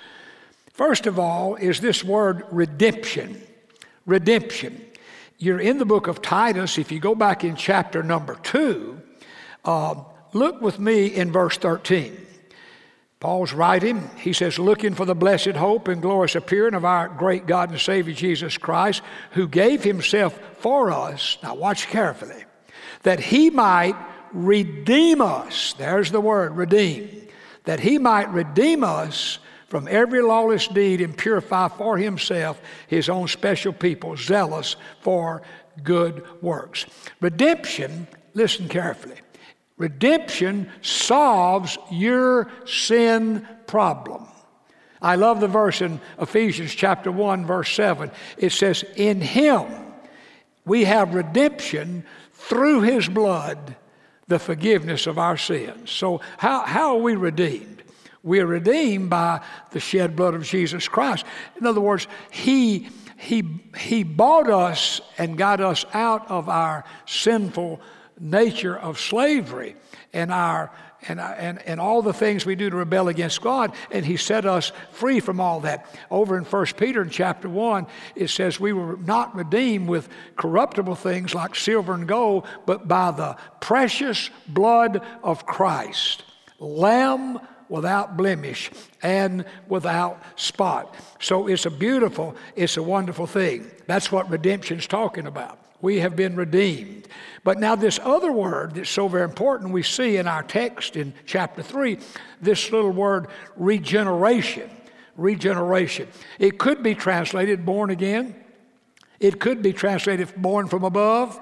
First 0.72 1.06
of 1.06 1.18
all, 1.18 1.56
is 1.56 1.80
this 1.80 2.02
word 2.02 2.44
redemption. 2.50 3.40
Redemption. 4.06 4.80
You're 5.42 5.58
in 5.58 5.78
the 5.78 5.86
book 5.86 6.06
of 6.06 6.20
Titus. 6.20 6.76
If 6.76 6.92
you 6.92 7.00
go 7.00 7.14
back 7.14 7.44
in 7.44 7.56
chapter 7.56 8.02
number 8.02 8.34
two, 8.42 9.00
uh, 9.64 9.94
look 10.34 10.60
with 10.60 10.78
me 10.78 11.06
in 11.06 11.32
verse 11.32 11.56
13. 11.56 12.26
Paul's 13.20 13.54
writing, 13.54 14.10
he 14.18 14.34
says, 14.34 14.58
looking 14.58 14.94
for 14.94 15.06
the 15.06 15.14
blessed 15.14 15.56
hope 15.56 15.88
and 15.88 16.02
glorious 16.02 16.34
appearing 16.34 16.74
of 16.74 16.84
our 16.84 17.08
great 17.08 17.46
God 17.46 17.70
and 17.70 17.80
Savior 17.80 18.12
Jesus 18.12 18.58
Christ, 18.58 19.00
who 19.30 19.48
gave 19.48 19.82
himself 19.82 20.38
for 20.58 20.90
us, 20.90 21.38
now 21.42 21.54
watch 21.54 21.86
carefully, 21.86 22.44
that 23.02 23.18
he 23.18 23.48
might 23.48 23.96
redeem 24.34 25.22
us. 25.22 25.72
There's 25.78 26.12
the 26.12 26.20
word, 26.20 26.54
redeem. 26.54 27.28
That 27.64 27.80
he 27.80 27.96
might 27.96 28.30
redeem 28.30 28.84
us 28.84 29.38
from 29.70 29.86
every 29.88 30.20
lawless 30.20 30.66
deed 30.66 31.00
and 31.00 31.16
purify 31.16 31.68
for 31.68 31.96
himself 31.96 32.60
his 32.88 33.08
own 33.08 33.28
special 33.28 33.72
people, 33.72 34.16
zealous 34.16 34.74
for 35.00 35.42
good 35.82 36.24
works. 36.42 36.84
Redemption, 37.20 38.08
listen 38.34 38.68
carefully. 38.68 39.16
Redemption 39.78 40.70
solves 40.82 41.78
your 41.90 42.50
sin 42.66 43.46
problem. 43.66 44.26
I 45.00 45.14
love 45.14 45.40
the 45.40 45.48
verse 45.48 45.80
in 45.80 46.00
Ephesians 46.20 46.74
chapter 46.74 47.10
1 47.10 47.46
verse 47.46 47.72
7. 47.72 48.10
It 48.36 48.50
says 48.50 48.84
in 48.96 49.20
him 49.20 49.66
we 50.66 50.84
have 50.84 51.14
redemption 51.14 52.04
through 52.32 52.82
his 52.82 53.08
blood 53.08 53.76
the 54.26 54.40
forgiveness 54.40 55.06
of 55.06 55.18
our 55.18 55.36
sins. 55.36 55.90
So 55.90 56.20
how, 56.38 56.64
how 56.64 56.96
are 56.96 57.02
we 57.02 57.14
redeemed? 57.14 57.79
We 58.22 58.40
are 58.40 58.46
redeemed 58.46 59.10
by 59.10 59.40
the 59.70 59.80
shed 59.80 60.16
blood 60.16 60.34
of 60.34 60.44
Jesus 60.44 60.88
Christ. 60.88 61.24
In 61.58 61.66
other 61.66 61.80
words, 61.80 62.06
He, 62.30 62.88
he, 63.18 63.44
he 63.76 64.02
bought 64.02 64.50
us 64.50 65.00
and 65.18 65.38
got 65.38 65.60
us 65.60 65.84
out 65.94 66.30
of 66.30 66.48
our 66.48 66.84
sinful 67.06 67.80
nature 68.18 68.78
of 68.78 69.00
slavery 69.00 69.76
and 70.12 70.30
our 70.32 70.70
and, 71.08 71.20
and, 71.20 71.62
and 71.62 71.80
all 71.80 72.02
the 72.02 72.12
things 72.12 72.44
we 72.44 72.54
do 72.54 72.68
to 72.68 72.76
rebel 72.76 73.08
against 73.08 73.40
God, 73.40 73.72
and 73.90 74.04
He 74.04 74.16
set 74.16 74.44
us 74.44 74.72
free 74.92 75.20
from 75.20 75.40
all 75.40 75.60
that. 75.60 75.86
Over 76.10 76.36
in 76.36 76.44
1 76.44 76.66
Peter 76.76 77.02
in 77.02 77.10
chapter 77.10 77.48
1, 77.48 77.86
it 78.14 78.28
says, 78.28 78.60
We 78.60 78.72
were 78.72 78.96
not 78.98 79.34
redeemed 79.34 79.88
with 79.88 80.08
corruptible 80.36 80.96
things 80.96 81.34
like 81.34 81.54
silver 81.54 81.94
and 81.94 82.06
gold, 82.06 82.46
but 82.66 82.86
by 82.86 83.10
the 83.12 83.36
precious 83.60 84.30
blood 84.46 85.02
of 85.22 85.46
Christ, 85.46 86.24
Lamb 86.58 87.40
without 87.70 88.16
blemish 88.16 88.70
and 89.02 89.44
without 89.68 90.22
spot. 90.36 90.94
So 91.20 91.46
it's 91.46 91.64
a 91.64 91.70
beautiful, 91.70 92.36
it's 92.56 92.76
a 92.76 92.82
wonderful 92.82 93.26
thing. 93.26 93.70
That's 93.86 94.12
what 94.12 94.28
redemption's 94.28 94.86
talking 94.86 95.26
about. 95.26 95.58
We 95.80 96.00
have 96.00 96.14
been 96.14 96.36
redeemed. 96.36 97.08
But 97.42 97.58
now, 97.58 97.74
this 97.74 97.98
other 98.02 98.30
word 98.30 98.74
that's 98.74 98.90
so 98.90 99.08
very 99.08 99.24
important, 99.24 99.72
we 99.72 99.82
see 99.82 100.18
in 100.18 100.26
our 100.26 100.42
text 100.42 100.96
in 100.96 101.14
chapter 101.24 101.62
3, 101.62 101.98
this 102.42 102.70
little 102.70 102.90
word 102.90 103.28
regeneration. 103.56 104.68
Regeneration. 105.16 106.08
It 106.38 106.58
could 106.58 106.82
be 106.82 106.94
translated 106.94 107.64
born 107.64 107.90
again, 107.90 108.34
it 109.20 109.38
could 109.38 109.62
be 109.62 109.72
translated 109.72 110.34
born 110.36 110.66
from 110.66 110.84
above. 110.84 111.38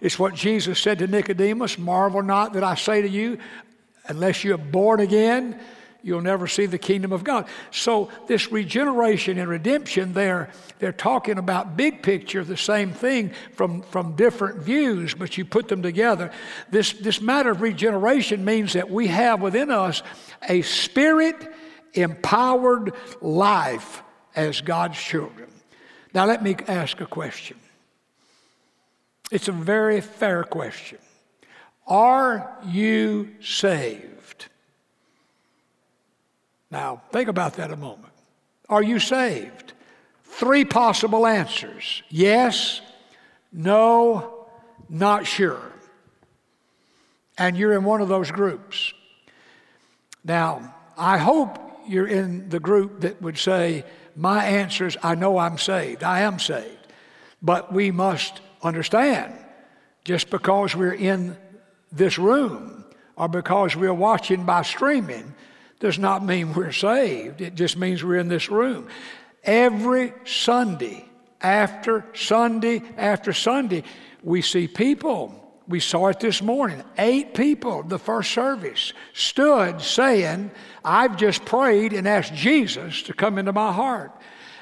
It's 0.00 0.18
what 0.18 0.34
Jesus 0.34 0.80
said 0.80 0.98
to 1.00 1.06
Nicodemus 1.06 1.78
Marvel 1.78 2.22
not 2.22 2.54
that 2.54 2.64
I 2.64 2.74
say 2.74 3.02
to 3.02 3.08
you, 3.08 3.38
unless 4.06 4.44
you're 4.44 4.58
born 4.58 5.00
again, 5.00 5.58
you'll 6.02 6.22
never 6.22 6.46
see 6.46 6.66
the 6.66 6.78
kingdom 6.78 7.12
of 7.12 7.24
God. 7.24 7.46
So, 7.70 8.10
this 8.26 8.50
regeneration 8.50 9.38
and 9.38 9.48
redemption, 9.48 10.12
they're, 10.12 10.50
they're 10.78 10.92
talking 10.92 11.38
about 11.38 11.76
big 11.76 12.02
picture, 12.02 12.44
the 12.44 12.56
same 12.56 12.92
thing 12.92 13.32
from, 13.54 13.82
from 13.82 14.16
different 14.16 14.62
views, 14.62 15.14
but 15.14 15.36
you 15.36 15.44
put 15.44 15.68
them 15.68 15.82
together. 15.82 16.30
This, 16.70 16.92
this 16.92 17.20
matter 17.20 17.50
of 17.50 17.60
regeneration 17.60 18.44
means 18.44 18.72
that 18.74 18.90
we 18.90 19.08
have 19.08 19.40
within 19.40 19.70
us 19.70 20.02
a 20.48 20.62
spirit 20.62 21.36
empowered 21.94 22.92
life 23.20 24.02
as 24.34 24.60
God's 24.60 24.98
children. 24.98 25.48
Now, 26.14 26.26
let 26.26 26.42
me 26.42 26.56
ask 26.66 27.00
a 27.00 27.06
question. 27.06 27.56
It's 29.30 29.48
a 29.48 29.52
very 29.52 30.00
fair 30.00 30.42
question. 30.42 30.98
Are 31.86 32.56
you 32.66 33.30
saved? 33.42 34.46
Now, 36.70 37.02
think 37.10 37.28
about 37.28 37.54
that 37.54 37.72
a 37.72 37.76
moment. 37.76 38.12
Are 38.68 38.82
you 38.82 38.98
saved? 38.98 39.72
Three 40.24 40.64
possible 40.64 41.26
answers 41.26 42.02
yes, 42.08 42.80
no, 43.52 44.46
not 44.88 45.26
sure. 45.26 45.72
And 47.36 47.56
you're 47.56 47.72
in 47.72 47.84
one 47.84 48.00
of 48.00 48.08
those 48.08 48.30
groups. 48.30 48.92
Now, 50.24 50.74
I 50.96 51.18
hope 51.18 51.58
you're 51.88 52.06
in 52.06 52.48
the 52.50 52.60
group 52.60 53.00
that 53.00 53.20
would 53.22 53.38
say, 53.38 53.84
My 54.14 54.44
answer 54.44 54.86
is, 54.86 54.96
I 55.02 55.14
know 55.14 55.38
I'm 55.38 55.58
saved. 55.58 56.04
I 56.04 56.20
am 56.20 56.38
saved. 56.38 56.76
But 57.42 57.72
we 57.72 57.90
must 57.90 58.40
understand 58.62 59.34
just 60.04 60.30
because 60.30 60.76
we're 60.76 60.92
in 60.92 61.36
this 61.92 62.18
room 62.18 62.84
or 63.16 63.28
because 63.28 63.76
we're 63.76 63.94
watching 63.94 64.44
by 64.44 64.62
streaming 64.62 65.34
does 65.78 65.98
not 65.98 66.24
mean 66.24 66.52
we're 66.54 66.72
saved. 66.72 67.40
It 67.40 67.54
just 67.54 67.76
means 67.76 68.04
we're 68.04 68.18
in 68.18 68.28
this 68.28 68.50
room. 68.50 68.88
Every 69.42 70.12
Sunday, 70.24 71.04
after 71.40 72.04
Sunday, 72.14 72.82
after 72.96 73.32
Sunday, 73.32 73.84
we 74.22 74.42
see 74.42 74.68
people. 74.68 75.36
We 75.66 75.80
saw 75.80 76.08
it 76.08 76.20
this 76.20 76.42
morning. 76.42 76.82
Eight 76.98 77.34
people, 77.34 77.82
the 77.82 77.98
first 77.98 78.32
service, 78.32 78.92
stood 79.14 79.80
saying, 79.80 80.50
I've 80.84 81.16
just 81.16 81.44
prayed 81.44 81.92
and 81.92 82.06
asked 82.06 82.34
Jesus 82.34 83.02
to 83.02 83.14
come 83.14 83.38
into 83.38 83.52
my 83.52 83.72
heart. 83.72 84.12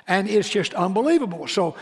And 0.06 0.28
it's 0.28 0.48
just 0.48 0.74
unbelievable. 0.74 1.48
So 1.48 1.76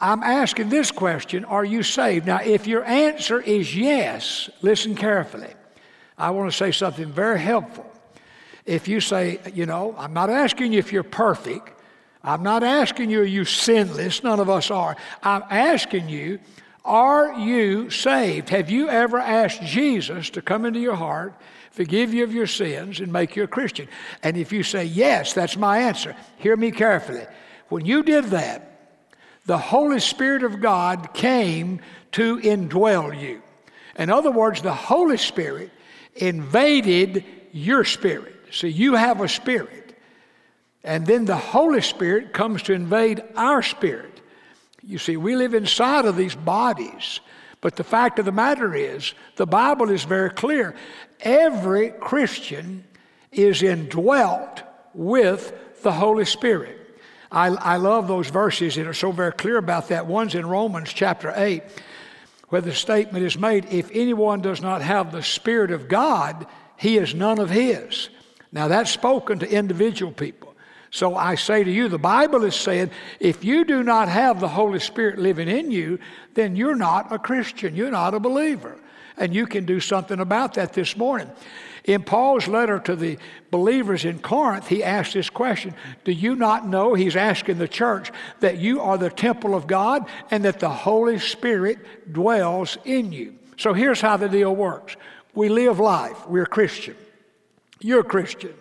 I'm 0.00 0.22
asking 0.22 0.68
this 0.68 0.90
question 0.90 1.44
Are 1.44 1.64
you 1.64 1.82
saved? 1.82 2.26
Now, 2.26 2.40
if 2.40 2.66
your 2.66 2.84
answer 2.84 3.40
is 3.40 3.76
yes, 3.76 4.48
listen 4.62 4.94
carefully. 4.94 5.52
I 6.16 6.30
want 6.30 6.50
to 6.50 6.56
say 6.56 6.72
something 6.72 7.10
very 7.10 7.40
helpful 7.40 7.90
if 8.66 8.86
you 8.86 9.00
say, 9.00 9.40
you 9.52 9.66
know, 9.66 9.94
I'm 9.98 10.12
not 10.12 10.30
asking 10.30 10.72
you 10.72 10.78
if 10.78 10.92
you're 10.92 11.02
perfect. 11.02 11.72
I'm 12.22 12.42
not 12.42 12.62
asking 12.62 13.10
you, 13.10 13.22
are 13.22 13.24
you 13.24 13.44
sinless? 13.44 14.22
None 14.22 14.38
of 14.38 14.50
us 14.50 14.70
are. 14.70 14.96
I'm 15.22 15.42
asking 15.50 16.08
you, 16.08 16.38
are 16.84 17.32
you 17.38 17.90
saved? 17.90 18.50
Have 18.50 18.70
you 18.70 18.88
ever 18.88 19.18
asked 19.18 19.62
Jesus 19.62 20.30
to 20.30 20.42
come 20.42 20.64
into 20.64 20.78
your 20.78 20.94
heart, 20.94 21.34
forgive 21.72 22.14
you 22.14 22.22
of 22.22 22.32
your 22.32 22.46
sins, 22.46 23.00
and 23.00 23.12
make 23.12 23.34
you 23.34 23.42
a 23.42 23.48
Christian? 23.48 23.88
And 24.22 24.36
if 24.36 24.52
you 24.52 24.62
say, 24.62 24.84
yes, 24.84 25.32
that's 25.32 25.56
my 25.56 25.78
answer, 25.78 26.14
hear 26.36 26.56
me 26.56 26.70
carefully. 26.70 27.26
When 27.70 27.84
you 27.84 28.02
did 28.02 28.26
that, 28.26 28.69
the 29.50 29.58
Holy 29.58 29.98
Spirit 29.98 30.44
of 30.44 30.60
God 30.60 31.12
came 31.12 31.80
to 32.12 32.38
indwell 32.38 33.20
you. 33.20 33.42
In 33.96 34.08
other 34.08 34.30
words, 34.30 34.62
the 34.62 34.72
Holy 34.72 35.16
Spirit 35.16 35.72
invaded 36.14 37.24
your 37.50 37.82
spirit. 37.82 38.36
See, 38.52 38.68
you 38.68 38.94
have 38.94 39.20
a 39.20 39.28
spirit, 39.28 39.98
and 40.84 41.04
then 41.04 41.24
the 41.24 41.34
Holy 41.34 41.80
Spirit 41.80 42.32
comes 42.32 42.62
to 42.62 42.74
invade 42.74 43.24
our 43.34 43.60
spirit. 43.60 44.20
You 44.84 44.98
see, 44.98 45.16
we 45.16 45.34
live 45.34 45.52
inside 45.52 46.04
of 46.04 46.16
these 46.16 46.36
bodies. 46.36 47.18
But 47.60 47.74
the 47.74 47.82
fact 47.82 48.20
of 48.20 48.26
the 48.26 48.30
matter 48.30 48.72
is, 48.72 49.14
the 49.34 49.46
Bible 49.46 49.90
is 49.90 50.04
very 50.04 50.30
clear. 50.30 50.76
Every 51.22 51.90
Christian 51.90 52.84
is 53.32 53.64
indwelt 53.64 54.62
with 54.94 55.82
the 55.82 55.90
Holy 55.90 56.24
Spirit. 56.24 56.79
I, 57.32 57.48
I 57.48 57.76
love 57.76 58.08
those 58.08 58.28
verses 58.28 58.74
that 58.74 58.86
are 58.86 58.94
so 58.94 59.12
very 59.12 59.32
clear 59.32 59.56
about 59.56 59.88
that. 59.88 60.06
One's 60.06 60.34
in 60.34 60.46
Romans 60.46 60.92
chapter 60.92 61.32
8, 61.34 61.62
where 62.48 62.60
the 62.60 62.74
statement 62.74 63.24
is 63.24 63.38
made 63.38 63.66
if 63.66 63.90
anyone 63.92 64.40
does 64.40 64.60
not 64.60 64.82
have 64.82 65.12
the 65.12 65.22
Spirit 65.22 65.70
of 65.70 65.88
God, 65.88 66.46
he 66.76 66.98
is 66.98 67.14
none 67.14 67.38
of 67.38 67.50
his. 67.50 68.08
Now, 68.52 68.68
that's 68.68 68.90
spoken 68.90 69.38
to 69.40 69.50
individual 69.50 70.12
people. 70.12 70.50
So 70.90 71.14
I 71.14 71.36
say 71.36 71.62
to 71.62 71.70
you, 71.70 71.88
the 71.88 71.98
Bible 71.98 72.44
is 72.44 72.56
saying 72.56 72.90
if 73.20 73.44
you 73.44 73.64
do 73.64 73.84
not 73.84 74.08
have 74.08 74.40
the 74.40 74.48
Holy 74.48 74.80
Spirit 74.80 75.18
living 75.20 75.48
in 75.48 75.70
you, 75.70 76.00
then 76.34 76.56
you're 76.56 76.74
not 76.74 77.12
a 77.12 77.18
Christian. 77.18 77.76
You're 77.76 77.92
not 77.92 78.14
a 78.14 78.20
believer. 78.20 78.76
And 79.16 79.32
you 79.32 79.46
can 79.46 79.66
do 79.66 79.78
something 79.78 80.18
about 80.18 80.54
that 80.54 80.72
this 80.72 80.96
morning. 80.96 81.30
In 81.84 82.02
Paul's 82.02 82.46
letter 82.46 82.78
to 82.80 82.94
the 82.94 83.18
believers 83.50 84.04
in 84.04 84.18
Corinth, 84.18 84.68
he 84.68 84.84
asked 84.84 85.14
this 85.14 85.30
question 85.30 85.74
Do 86.04 86.12
you 86.12 86.36
not 86.36 86.66
know, 86.66 86.94
he's 86.94 87.16
asking 87.16 87.58
the 87.58 87.68
church, 87.68 88.10
that 88.40 88.58
you 88.58 88.80
are 88.80 88.98
the 88.98 89.10
temple 89.10 89.54
of 89.54 89.66
God 89.66 90.06
and 90.30 90.44
that 90.44 90.60
the 90.60 90.70
Holy 90.70 91.18
Spirit 91.18 92.12
dwells 92.12 92.76
in 92.84 93.12
you? 93.12 93.36
So 93.56 93.72
here's 93.72 94.00
how 94.00 94.16
the 94.16 94.28
deal 94.28 94.54
works 94.54 94.96
we 95.34 95.48
live 95.48 95.78
life, 95.78 96.26
we're 96.26 96.46
Christian. 96.46 96.96
You're 97.80 98.04
Christian. 98.04 98.54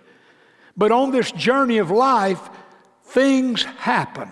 But 0.77 0.91
on 0.91 1.11
this 1.11 1.31
journey 1.31 1.79
of 1.79 1.91
life, 1.91 2.49
things 3.03 3.63
happen. 3.63 4.29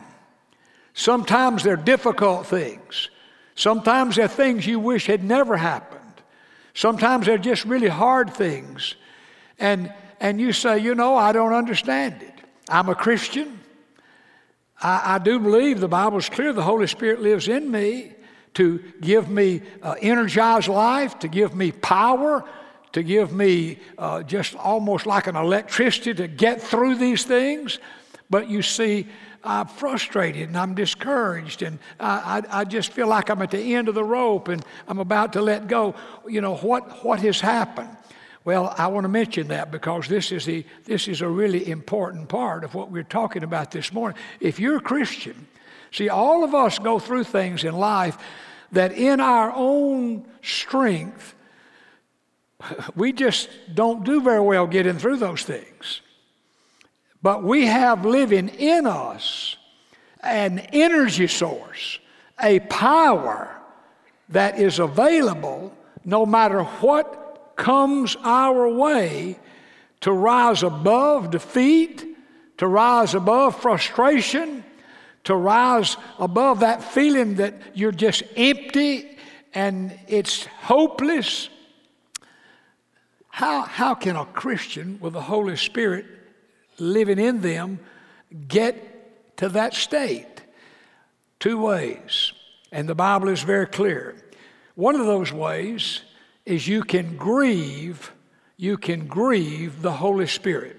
Sometimes 0.94 1.64
they're 1.64 1.76
difficult 1.76 2.48
things. 2.48 3.10
Sometimes 3.56 4.16
they're 4.16 4.28
things 4.28 4.66
you 4.66 4.80
wish 4.80 5.08
had 5.08 5.24
never 5.24 5.58
happened. 5.58 5.97
Sometimes 6.78 7.26
they're 7.26 7.40
just 7.40 7.66
really 7.66 7.88
hard 7.88 8.32
things. 8.32 8.94
And, 9.58 9.92
and 10.20 10.40
you 10.40 10.54
say, 10.54 10.78
you 10.78 10.94
know, 10.94 11.16
I 11.16 11.32
don't 11.32 11.54
understand 11.54 12.22
it. 12.22 12.36
I'm 12.70 12.88
a 12.88 12.94
Christian. 12.94 13.60
I, 14.80 15.16
I 15.16 15.18
do 15.18 15.40
believe 15.40 15.80
the 15.80 15.88
Bible's 15.88 16.30
clear 16.30 16.54
the 16.54 16.62
Holy 16.62 16.86
Spirit 16.86 17.20
lives 17.20 17.48
in 17.48 17.72
me 17.72 18.14
to 18.54 18.78
give 19.02 19.28
me 19.28 19.64
uh, 19.82 19.96
energized 20.04 20.68
life, 20.68 21.18
to 21.18 21.28
give 21.28 21.56
me 21.56 21.72
power, 21.72 22.48
to 22.92 23.02
give 23.02 23.32
me 23.34 23.80
uh, 23.98 24.22
just 24.22 24.56
almost 24.56 25.08
like 25.08 25.26
an 25.26 25.36
electricity 25.36 26.14
to 26.14 26.28
get 26.28 26.62
through 26.62 26.94
these 26.94 27.24
things. 27.24 27.80
But 28.30 28.52
you 28.52 28.62
see, 28.62 29.08
I'm 29.44 29.68
frustrated 29.68 30.50
and 30.50 30.58
I'm 30.58 30.74
discouraged 30.74 31.62
and 31.62 31.80
I, 32.00 32.44
I, 32.52 32.62
I, 32.62 32.64
just 32.66 32.92
feel 32.92 33.08
like 33.08 33.30
I'm 33.30 33.42
at 33.42 33.52
the 33.52 33.76
end 33.76 33.88
of 33.88 33.96
the 33.96 34.04
rope 34.04 34.48
and 34.48 34.64
I'm 34.88 35.00
about 35.00 35.34
to 35.34 35.42
let 35.42 35.68
go. 35.68 35.96
You 36.28 36.42
know, 36.42 36.56
what, 36.58 37.04
what 37.04 37.20
has 37.22 37.40
happened? 37.40 37.90
Well, 38.44 38.74
I 38.78 38.88
want 38.88 39.04
to 39.04 39.10
mention 39.10 39.50
that 39.50 39.72
because 39.72 40.08
this 40.08 40.32
is, 40.32 40.46
the, 40.46 40.66
this 40.86 41.08
is 41.08 41.22
a 41.22 41.28
really 41.28 41.70
important 41.70 42.30
part 42.30 42.64
of 42.64 42.76
what 42.76 42.92
we're 42.92 43.04
talking 43.04 43.44
about 43.44 43.72
this 43.72 43.92
morning. 43.94 44.18
If 44.40 44.60
you're 44.60 44.78
a 44.78 44.82
Christian, 44.82 45.48
see, 45.92 46.10
all 46.10 46.44
of 46.44 46.56
us 46.56 46.80
go 46.80 47.00
through 47.00 47.26
things 47.26 47.64
in 47.64 47.76
life 47.76 48.18
that 48.72 48.92
in 48.94 49.20
our 49.20 49.52
own 49.56 50.26
strength 50.42 51.36
we 52.96 53.14
just 53.14 53.50
don't 53.74 54.04
do 54.04 54.22
very 54.22 54.40
well 54.40 54.68
getting 54.68 54.98
through 54.98 55.18
those 55.18 55.44
things. 55.44 56.02
But 57.22 57.44
we 57.44 57.66
have 57.66 58.06
living 58.06 58.50
in 58.50 58.86
us 58.86 59.58
an 60.22 60.60
energy 60.72 61.28
source, 61.28 62.00
a 62.42 62.60
power 62.60 63.56
that 64.30 64.60
is 64.60 64.80
available 64.80 65.74
no 66.04 66.26
matter 66.26 66.64
what 66.64 67.54
comes 67.56 68.16
our 68.24 68.70
way 68.70 69.40
to 70.02 70.12
rise 70.12 70.64
above 70.64 71.32
defeat, 71.32 72.06
to 72.58 72.68
rise 72.68 73.14
above 73.14 73.60
frustration, 73.60 74.64
to 75.24 75.36
rise 75.36 75.98
above 76.20 76.62
that 76.62 76.84
feeling 76.84 77.36
that 77.36 77.54
you're 77.74 77.92
just 77.92 78.24
empty 78.36 79.18
and 79.54 79.98
it's 80.08 80.46
hopeless. 80.46 81.50
How, 83.30 83.62
how 83.62 83.96
can 83.96 84.16
a 84.16 84.26
Christian 84.26 85.00
with 85.00 85.14
the 85.14 85.22
Holy 85.22 85.58
Spirit 85.58 86.06
living 86.80 87.20
in 87.20 87.42
them 87.42 87.80
get 88.48 89.38
to 89.38 89.50
that 89.50 89.74
state? 89.74 90.42
Two 91.40 91.60
ways, 91.60 92.34
and 92.72 92.90
the 92.90 92.96
Bible 92.96 93.30
is 93.30 93.42
very 93.44 93.68
clear. 93.68 94.16
One 94.76 94.96
of 94.96 95.06
those 95.06 95.32
ways 95.32 96.02
is 96.46 96.68
you 96.68 96.84
can 96.84 97.18
grieve, 97.18 98.12
you 98.58 98.78
can 98.78 99.08
grieve 99.08 99.82
the 99.82 99.92
Holy 99.92 100.28
Spirit. 100.28 100.78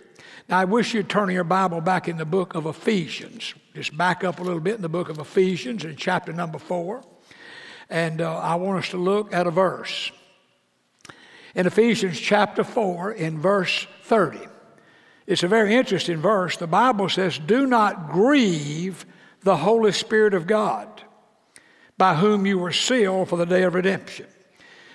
Now, 0.49 0.59
I 0.59 0.65
wish 0.65 0.95
you'd 0.95 1.09
turn 1.09 1.31
your 1.31 1.45
Bible 1.45 1.81
back 1.81 2.09
in 2.09 2.17
the 2.17 2.25
book 2.25 2.55
of 2.55 2.67
Ephesians. 2.67 3.55
Just 3.75 3.97
back 3.97 4.25
up 4.25 4.41
a 4.41 4.43
little 4.43 4.61
bit 4.61 4.77
in 4.77 4.83
the 4.83 4.89
book 4.89 5.11
of 5.11 5.19
Ephesians 5.19 5.85
in 5.85 5.95
chapter 5.97 6.33
number 6.33 6.59
four. 6.59 7.03
And 7.91 8.21
uh, 8.21 8.39
I 8.39 8.57
want 8.57 8.79
us 8.79 8.91
to 8.91 8.97
look 8.97 9.33
at 9.33 9.47
a 9.47 9.51
verse. 9.51 10.11
In 11.55 11.67
Ephesians 11.67 12.21
chapter 12.21 12.63
4, 12.63 13.13
in 13.13 13.39
verse 13.39 13.87
30, 14.05 14.39
it's 15.29 15.43
a 15.43 15.49
very 15.49 15.75
interesting 15.75 16.17
verse. 16.17 16.57
The 16.57 16.67
Bible 16.67 17.11
says, 17.11 17.39
Do 17.39 17.67
not 17.67 18.11
grieve 18.11 19.05
the 19.43 19.59
Holy 19.59 19.93
Spirit 19.93 20.33
of 20.33 20.47
God 20.47 20.89
by 21.99 22.15
whom 22.15 22.47
you 22.47 22.59
were 22.59 22.73
sealed 22.73 23.29
for 23.29 23.37
the 23.37 23.45
day 23.45 23.65
of 23.65 23.75
redemption. 23.75 24.27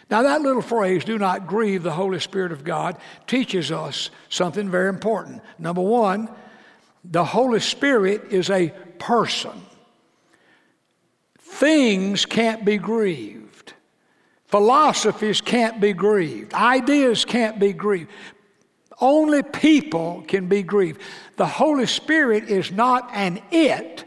Now, 0.09 0.23
that 0.23 0.41
little 0.41 0.63
phrase, 0.63 1.05
do 1.05 1.19
not 1.19 1.45
grieve 1.45 1.83
the 1.83 1.91
Holy 1.91 2.19
Spirit 2.19 2.51
of 2.51 2.63
God, 2.63 2.97
teaches 3.27 3.71
us 3.71 4.09
something 4.29 4.71
very 4.71 4.89
important. 4.89 5.43
Number 5.59 5.81
one, 5.81 6.29
the 7.03 7.23
Holy 7.23 7.59
Spirit 7.59 8.23
is 8.31 8.49
a 8.49 8.73
person. 8.97 9.61
Things 11.37 12.25
can't 12.25 12.65
be 12.65 12.77
grieved, 12.77 13.73
philosophies 14.47 15.41
can't 15.41 15.79
be 15.79 15.93
grieved, 15.93 16.55
ideas 16.55 17.23
can't 17.23 17.59
be 17.59 17.71
grieved. 17.71 18.09
Only 19.03 19.43
people 19.43 20.23
can 20.29 20.47
be 20.47 20.63
grieved. 20.63 21.01
The 21.35 21.45
Holy 21.45 21.87
Spirit 21.87 22.45
is 22.45 22.71
not 22.71 23.09
an 23.13 23.41
it, 23.51 24.05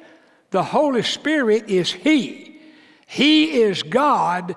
the 0.52 0.62
Holy 0.62 1.02
Spirit 1.02 1.68
is 1.68 1.92
He. 1.92 2.58
He 3.06 3.60
is 3.60 3.82
God, 3.82 4.56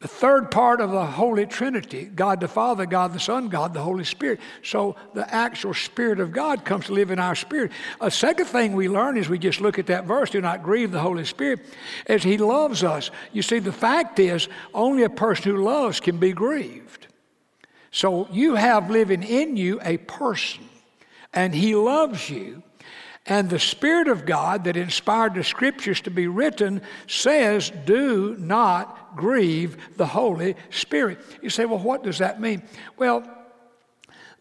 the 0.00 0.08
third 0.08 0.50
part 0.50 0.80
of 0.80 0.90
the 0.90 1.06
Holy 1.06 1.46
Trinity 1.46 2.06
God 2.06 2.40
the 2.40 2.48
Father, 2.48 2.86
God 2.86 3.12
the 3.12 3.20
Son, 3.20 3.48
God 3.48 3.72
the 3.72 3.82
Holy 3.82 4.02
Spirit. 4.02 4.40
So 4.64 4.96
the 5.14 5.32
actual 5.32 5.72
Spirit 5.72 6.18
of 6.18 6.32
God 6.32 6.64
comes 6.64 6.86
to 6.86 6.92
live 6.92 7.12
in 7.12 7.20
our 7.20 7.36
spirit. 7.36 7.70
A 8.00 8.10
second 8.10 8.46
thing 8.46 8.72
we 8.72 8.88
learn 8.88 9.16
is 9.16 9.28
we 9.28 9.38
just 9.38 9.60
look 9.60 9.78
at 9.78 9.86
that 9.86 10.06
verse 10.06 10.30
do 10.30 10.40
not 10.40 10.64
grieve 10.64 10.90
the 10.90 10.98
Holy 10.98 11.24
Spirit, 11.24 11.60
as 12.08 12.24
He 12.24 12.36
loves 12.36 12.82
us. 12.82 13.12
You 13.32 13.42
see, 13.42 13.60
the 13.60 13.70
fact 13.70 14.18
is, 14.18 14.48
only 14.74 15.04
a 15.04 15.08
person 15.08 15.52
who 15.52 15.62
loves 15.62 16.00
can 16.00 16.18
be 16.18 16.32
grieved. 16.32 17.05
So 17.96 18.28
you 18.30 18.56
have 18.56 18.90
living 18.90 19.22
in 19.22 19.56
you 19.56 19.80
a 19.82 19.96
person, 19.96 20.68
and 21.32 21.54
He 21.54 21.74
loves 21.74 22.28
you. 22.28 22.62
And 23.24 23.48
the 23.48 23.58
Spirit 23.58 24.08
of 24.08 24.26
God 24.26 24.64
that 24.64 24.76
inspired 24.76 25.32
the 25.32 25.42
Scriptures 25.42 26.02
to 26.02 26.10
be 26.10 26.26
written 26.26 26.82
says, 27.06 27.72
Do 27.86 28.36
not 28.38 29.16
grieve 29.16 29.78
the 29.96 30.04
Holy 30.04 30.56
Spirit. 30.68 31.20
You 31.40 31.48
say, 31.48 31.64
Well, 31.64 31.78
what 31.78 32.02
does 32.02 32.18
that 32.18 32.38
mean? 32.38 32.62
Well, 32.98 33.26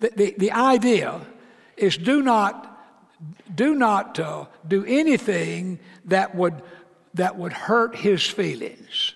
the, 0.02 0.12
the, 0.14 0.36
the 0.38 0.52
idea 0.52 1.22
is 1.78 1.96
do 1.96 2.22
not, 2.22 2.78
do, 3.56 3.74
not 3.74 4.20
uh, 4.20 4.48
do 4.68 4.84
anything 4.84 5.80
that 6.04 6.36
would, 6.36 6.62
that 7.14 7.38
would 7.38 7.54
hurt 7.54 7.96
His 7.96 8.22
feelings. 8.22 9.15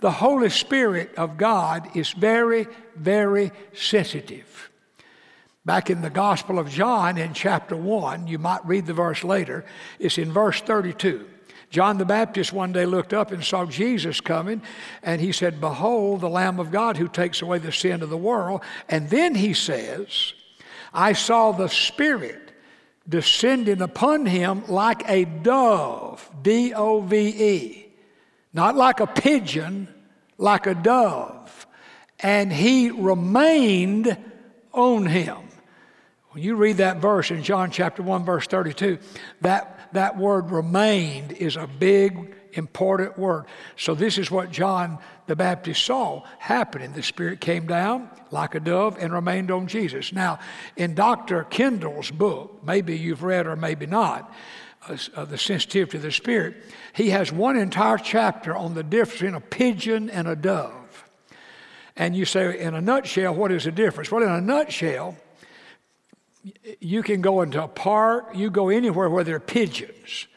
The 0.00 0.10
Holy 0.10 0.50
Spirit 0.50 1.14
of 1.16 1.36
God 1.36 1.96
is 1.96 2.10
very, 2.12 2.66
very 2.96 3.50
sensitive. 3.72 4.70
Back 5.64 5.90
in 5.90 6.00
the 6.00 6.10
Gospel 6.10 6.58
of 6.58 6.70
John 6.70 7.18
in 7.18 7.34
chapter 7.34 7.76
1, 7.76 8.26
you 8.26 8.38
might 8.38 8.64
read 8.64 8.86
the 8.86 8.94
verse 8.94 9.24
later, 9.24 9.64
it's 9.98 10.16
in 10.16 10.32
verse 10.32 10.60
32. 10.60 11.26
John 11.70 11.98
the 11.98 12.06
Baptist 12.06 12.52
one 12.52 12.72
day 12.72 12.86
looked 12.86 13.12
up 13.12 13.30
and 13.30 13.44
saw 13.44 13.66
Jesus 13.66 14.20
coming, 14.20 14.62
and 15.02 15.20
he 15.20 15.32
said, 15.32 15.60
Behold, 15.60 16.22
the 16.22 16.28
Lamb 16.28 16.58
of 16.58 16.70
God 16.70 16.96
who 16.96 17.08
takes 17.08 17.42
away 17.42 17.58
the 17.58 17.72
sin 17.72 18.02
of 18.02 18.08
the 18.08 18.16
world. 18.16 18.62
And 18.88 19.10
then 19.10 19.34
he 19.34 19.52
says, 19.52 20.32
I 20.94 21.12
saw 21.12 21.52
the 21.52 21.68
Spirit 21.68 22.52
descending 23.06 23.82
upon 23.82 24.26
him 24.26 24.64
like 24.66 25.08
a 25.08 25.24
dove, 25.24 26.30
D 26.40 26.72
O 26.72 27.00
V 27.00 27.16
E, 27.16 27.87
not 28.58 28.74
like 28.74 28.98
a 28.98 29.06
pigeon, 29.06 29.86
like 30.36 30.66
a 30.66 30.74
dove. 30.74 31.64
And 32.18 32.52
he 32.52 32.90
remained 32.90 34.18
on 34.72 35.06
him. 35.06 35.38
When 36.30 36.42
you 36.42 36.56
read 36.56 36.78
that 36.78 36.96
verse 36.96 37.30
in 37.30 37.44
John 37.44 37.70
chapter 37.70 38.02
1, 38.02 38.24
verse 38.24 38.48
32, 38.48 38.98
that, 39.42 39.88
that 39.92 40.18
word 40.18 40.50
remained 40.50 41.30
is 41.30 41.54
a 41.54 41.68
big, 41.68 42.34
important 42.52 43.16
word. 43.16 43.44
So, 43.76 43.94
this 43.94 44.18
is 44.18 44.28
what 44.28 44.50
John 44.50 44.98
the 45.28 45.36
Baptist 45.36 45.84
saw 45.84 46.24
happening. 46.40 46.92
The 46.94 47.04
Spirit 47.04 47.40
came 47.40 47.68
down 47.68 48.10
like 48.32 48.56
a 48.56 48.60
dove 48.60 48.96
and 48.98 49.12
remained 49.12 49.52
on 49.52 49.68
Jesus. 49.68 50.12
Now, 50.12 50.40
in 50.76 50.96
Dr. 50.96 51.44
Kendall's 51.44 52.10
book, 52.10 52.58
maybe 52.64 52.98
you've 52.98 53.22
read 53.22 53.46
or 53.46 53.54
maybe 53.54 53.86
not, 53.86 54.34
uh, 54.90 54.96
uh, 55.14 55.24
The 55.24 55.38
Sensitivity 55.38 55.98
of 55.98 56.02
the 56.02 56.12
Spirit, 56.12 56.56
he 56.92 57.10
has 57.10 57.32
one 57.32 57.56
entire 57.56 57.98
chapter 57.98 58.56
on 58.56 58.74
the 58.74 58.82
difference 58.82 59.20
between 59.20 59.34
a 59.34 59.40
pigeon 59.40 60.10
and 60.10 60.28
a 60.28 60.36
dove. 60.36 61.04
And 61.96 62.16
you 62.16 62.24
say, 62.24 62.60
in 62.60 62.74
a 62.74 62.80
nutshell, 62.80 63.34
what 63.34 63.50
is 63.50 63.64
the 63.64 63.72
difference? 63.72 64.10
Well, 64.10 64.22
in 64.22 64.30
a 64.30 64.40
nutshell, 64.40 65.16
you 66.80 67.02
can 67.02 67.20
go 67.20 67.42
into 67.42 67.62
a 67.62 67.68
park, 67.68 68.30
you 68.34 68.50
go 68.50 68.68
anywhere 68.68 69.10
where 69.10 69.24
there 69.24 69.36
are 69.36 69.40
pigeons, 69.40 70.28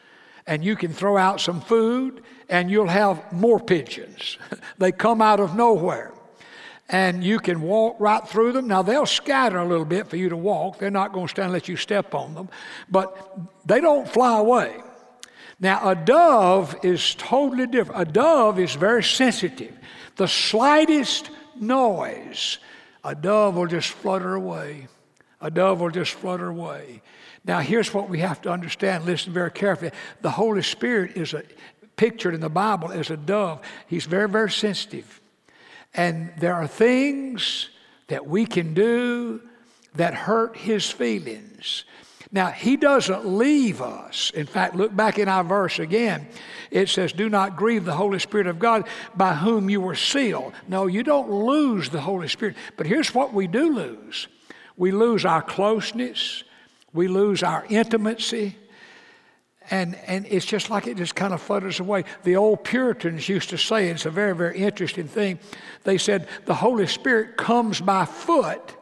and 0.46 0.64
you 0.64 0.76
can 0.76 0.92
throw 0.92 1.16
out 1.16 1.40
some 1.40 1.60
food, 1.60 2.22
and 2.48 2.70
you'll 2.70 2.88
have 2.88 3.32
more 3.32 3.60
pigeons. 3.60 4.38
they 4.78 4.92
come 4.92 5.22
out 5.22 5.40
of 5.40 5.54
nowhere. 5.54 6.12
And 6.92 7.24
you 7.24 7.40
can 7.40 7.62
walk 7.62 7.96
right 7.98 8.26
through 8.28 8.52
them. 8.52 8.68
Now, 8.68 8.82
they'll 8.82 9.06
scatter 9.06 9.58
a 9.58 9.66
little 9.66 9.84
bit 9.84 10.08
for 10.08 10.16
you 10.16 10.28
to 10.28 10.36
walk. 10.36 10.78
They're 10.78 10.90
not 10.90 11.12
going 11.12 11.26
to 11.26 11.30
stand 11.30 11.46
and 11.46 11.52
let 11.54 11.66
you 11.66 11.76
step 11.76 12.14
on 12.14 12.34
them, 12.34 12.48
but 12.88 13.38
they 13.66 13.80
don't 13.80 14.06
fly 14.08 14.38
away. 14.38 14.76
Now, 15.58 15.88
a 15.88 15.94
dove 15.96 16.76
is 16.84 17.14
totally 17.16 17.66
different. 17.66 18.02
A 18.02 18.04
dove 18.04 18.60
is 18.60 18.74
very 18.74 19.02
sensitive. 19.02 19.74
The 20.16 20.28
slightest 20.28 21.30
noise, 21.58 22.58
a 23.02 23.14
dove 23.14 23.56
will 23.56 23.66
just 23.66 23.88
flutter 23.88 24.34
away 24.34 24.88
a 25.42 25.50
dove 25.50 25.80
will 25.80 25.90
just 25.90 26.12
flutter 26.12 26.48
away. 26.48 27.02
Now, 27.44 27.58
here's 27.58 27.92
what 27.92 28.08
we 28.08 28.20
have 28.20 28.40
to 28.42 28.50
understand. 28.50 29.04
Listen 29.04 29.32
very 29.32 29.50
carefully. 29.50 29.90
The 30.22 30.30
Holy 30.30 30.62
Spirit 30.62 31.16
is 31.16 31.34
a, 31.34 31.42
pictured 31.96 32.34
in 32.34 32.40
the 32.40 32.48
Bible 32.48 32.92
as 32.92 33.10
a 33.10 33.16
dove. 33.16 33.60
He's 33.88 34.06
very, 34.06 34.28
very 34.28 34.50
sensitive. 34.50 35.20
And 35.94 36.32
there 36.38 36.54
are 36.54 36.66
things 36.66 37.68
that 38.08 38.26
we 38.26 38.46
can 38.46 38.74
do 38.74 39.40
that 39.94 40.14
hurt 40.14 40.56
his 40.56 40.90
feelings. 40.90 41.84
Now, 42.34 42.46
he 42.46 42.78
doesn't 42.78 43.26
leave 43.26 43.82
us. 43.82 44.32
In 44.34 44.46
fact, 44.46 44.74
look 44.74 44.96
back 44.96 45.18
in 45.18 45.28
our 45.28 45.44
verse 45.44 45.78
again. 45.78 46.26
It 46.70 46.88
says, 46.88 47.12
Do 47.12 47.28
not 47.28 47.56
grieve 47.56 47.84
the 47.84 47.92
Holy 47.92 48.18
Spirit 48.18 48.46
of 48.46 48.58
God 48.58 48.88
by 49.14 49.34
whom 49.34 49.68
you 49.68 49.82
were 49.82 49.94
sealed. 49.94 50.54
No, 50.66 50.86
you 50.86 51.02
don't 51.02 51.30
lose 51.30 51.90
the 51.90 52.00
Holy 52.00 52.28
Spirit. 52.28 52.56
But 52.78 52.86
here's 52.86 53.14
what 53.14 53.34
we 53.34 53.46
do 53.46 53.74
lose 53.74 54.28
we 54.78 54.90
lose 54.90 55.26
our 55.26 55.42
closeness, 55.42 56.44
we 56.94 57.06
lose 57.06 57.42
our 57.42 57.66
intimacy, 57.68 58.56
and, 59.72 59.96
and 60.06 60.26
it's 60.28 60.44
just 60.44 60.68
like 60.68 60.86
it 60.86 60.98
just 60.98 61.14
kind 61.14 61.32
of 61.32 61.40
flutters 61.40 61.80
away. 61.80 62.04
The 62.24 62.36
old 62.36 62.62
Puritans 62.62 63.26
used 63.26 63.48
to 63.50 63.58
say, 63.58 63.88
it's 63.88 64.04
a 64.04 64.10
very, 64.10 64.36
very 64.36 64.58
interesting 64.58 65.08
thing. 65.08 65.38
They 65.84 65.96
said, 65.96 66.28
the 66.44 66.54
Holy 66.54 66.86
Spirit 66.86 67.38
comes 67.38 67.80
by 67.80 68.04
foot, 68.04 68.76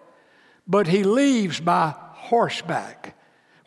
but 0.66 0.88
he 0.88 1.05
leaves 1.05 1.61
by 1.61 1.94
horseback. 1.96 3.16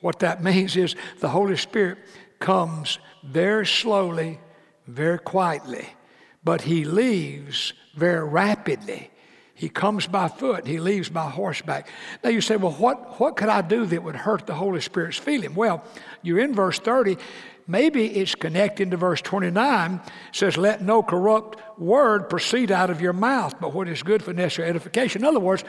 What 0.02 0.20
that 0.20 0.44
means 0.50 0.76
is 0.76 0.98
the 1.22 1.30
Holy 1.30 1.56
Spirit 1.56 2.00
comes 2.40 3.00
very 3.24 3.66
slowly, 3.66 4.42
very 4.86 5.18
quietly, 5.18 5.88
but 6.44 6.64
he 6.64 6.84
leaves 6.84 7.72
very 7.96 8.28
rapidly 8.28 9.12
He 9.64 9.70
comes 9.70 10.08
by 10.08 10.28
foot, 10.28 10.68
he 10.68 10.78
leaves 10.78 11.08
by 11.08 11.30
horseback. 11.30 11.88
Now 12.22 12.32
you 12.32 12.42
say, 12.42 12.58
well, 12.58 12.74
what, 12.74 13.18
what 13.22 13.38
could 13.38 13.48
I 13.48 13.62
do 13.62 13.86
that 13.86 14.04
would 14.04 14.18
hurt 14.18 14.46
the 14.46 14.54
Holy 14.54 14.82
Spirit's 14.82 15.18
feeling? 15.18 15.56
Well, 15.56 15.86
you're 16.22 16.40
in 16.40 16.54
verse 16.54 16.80
30. 16.80 17.16
Maybe 17.66 18.08
it's 18.08 18.36
connecting 18.36 18.90
to 18.90 18.98
verse 18.98 19.22
29. 19.22 19.94
It 19.94 20.12
says, 20.34 20.58
Let 20.58 20.82
no 20.82 21.02
corrupt 21.02 21.80
word 21.80 22.30
proceed 22.30 22.74
out 22.74 22.90
of 22.90 23.00
your 23.00 23.14
mouth, 23.14 23.56
but 23.62 23.74
what 23.74 23.88
is 23.88 24.04
good 24.04 24.22
for 24.22 24.34
necessary 24.34 24.68
edification. 24.68 25.22
In 25.22 25.28
other 25.30 25.40
words, 25.40 25.64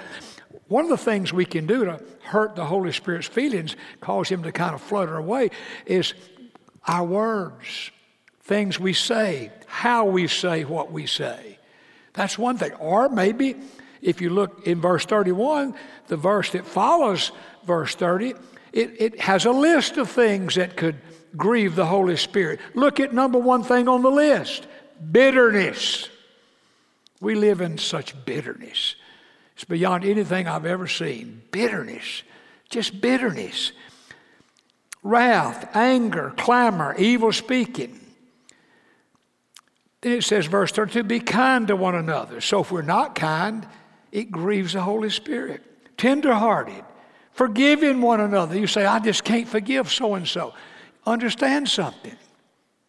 one 0.66 0.82
of 0.82 0.90
the 0.90 0.96
things 0.96 1.32
we 1.32 1.44
can 1.44 1.64
do 1.64 1.84
to 1.84 2.02
hurt 2.24 2.56
the 2.56 2.64
Holy 2.64 2.90
Spirit's 2.90 3.28
feelings, 3.28 3.76
cause 4.00 4.28
him 4.28 4.42
to 4.42 4.50
kind 4.50 4.74
of 4.74 4.80
flutter 4.80 5.16
away, 5.16 5.50
is 5.86 6.14
our 6.88 7.04
words, 7.04 7.92
things 8.42 8.80
we 8.80 8.92
say, 8.92 9.52
how 9.68 10.04
we 10.04 10.26
say 10.26 10.64
what 10.64 10.90
we 10.90 11.06
say. 11.06 11.54
That's 12.14 12.38
one 12.38 12.56
thing. 12.56 12.72
Or 12.74 13.08
maybe 13.08 13.56
if 14.04 14.20
you 14.20 14.30
look 14.30 14.66
in 14.66 14.80
verse 14.80 15.06
31, 15.06 15.74
the 16.08 16.16
verse 16.16 16.50
that 16.50 16.66
follows 16.66 17.32
verse 17.64 17.94
30, 17.94 18.34
it, 18.72 19.00
it 19.00 19.20
has 19.20 19.46
a 19.46 19.50
list 19.50 19.96
of 19.96 20.10
things 20.10 20.56
that 20.56 20.76
could 20.76 20.96
grieve 21.36 21.74
the 21.74 21.86
Holy 21.86 22.16
Spirit. 22.16 22.60
Look 22.74 23.00
at 23.00 23.14
number 23.14 23.38
one 23.38 23.64
thing 23.64 23.88
on 23.88 24.02
the 24.02 24.10
list 24.10 24.66
bitterness. 25.10 26.08
We 27.20 27.34
live 27.34 27.62
in 27.62 27.78
such 27.78 28.14
bitterness. 28.26 28.94
It's 29.54 29.64
beyond 29.64 30.04
anything 30.04 30.46
I've 30.46 30.66
ever 30.66 30.86
seen. 30.86 31.42
Bitterness, 31.50 32.22
just 32.68 33.00
bitterness. 33.00 33.72
Wrath, 35.02 35.74
anger, 35.74 36.34
clamor, 36.36 36.94
evil 36.98 37.32
speaking. 37.32 38.00
Then 40.02 40.12
it 40.12 40.24
says, 40.24 40.46
verse 40.46 40.72
32, 40.72 41.02
be 41.04 41.20
kind 41.20 41.68
to 41.68 41.76
one 41.76 41.94
another. 41.94 42.42
So 42.42 42.60
if 42.60 42.70
we're 42.70 42.82
not 42.82 43.14
kind, 43.14 43.66
it 44.14 44.30
grieves 44.30 44.72
the 44.72 44.80
Holy 44.80 45.10
Spirit. 45.10 45.60
Tenderhearted, 45.98 46.84
forgiving 47.32 48.00
one 48.00 48.20
another. 48.20 48.56
You 48.56 48.68
say, 48.68 48.86
I 48.86 49.00
just 49.00 49.24
can't 49.24 49.48
forgive 49.48 49.90
so 49.90 50.14
and 50.14 50.26
so. 50.26 50.54
Understand 51.04 51.68
something. 51.68 52.16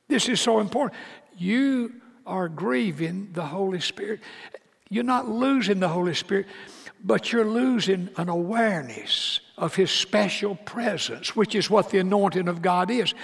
This 0.08 0.30
is 0.30 0.40
so 0.40 0.60
important. 0.60 0.98
You 1.36 1.96
are 2.28 2.48
grieving 2.48 3.30
the 3.34 3.44
Holy 3.44 3.80
Spirit. 3.80 4.22
You're 4.90 5.04
not 5.04 5.28
losing 5.28 5.80
the 5.80 5.88
Holy 5.88 6.14
Spirit, 6.14 6.46
but 7.04 7.32
you're 7.32 7.44
losing 7.44 8.10
an 8.18 8.30
awareness 8.30 9.40
of 9.58 9.74
His 9.74 9.90
special 9.90 10.56
presence, 10.56 11.36
which 11.36 11.56
is 11.56 11.72
what 11.72 11.90
the 11.90 11.98
anointing 11.98 12.48
of 12.48 12.62
God 12.62 12.92
is. 12.92 13.16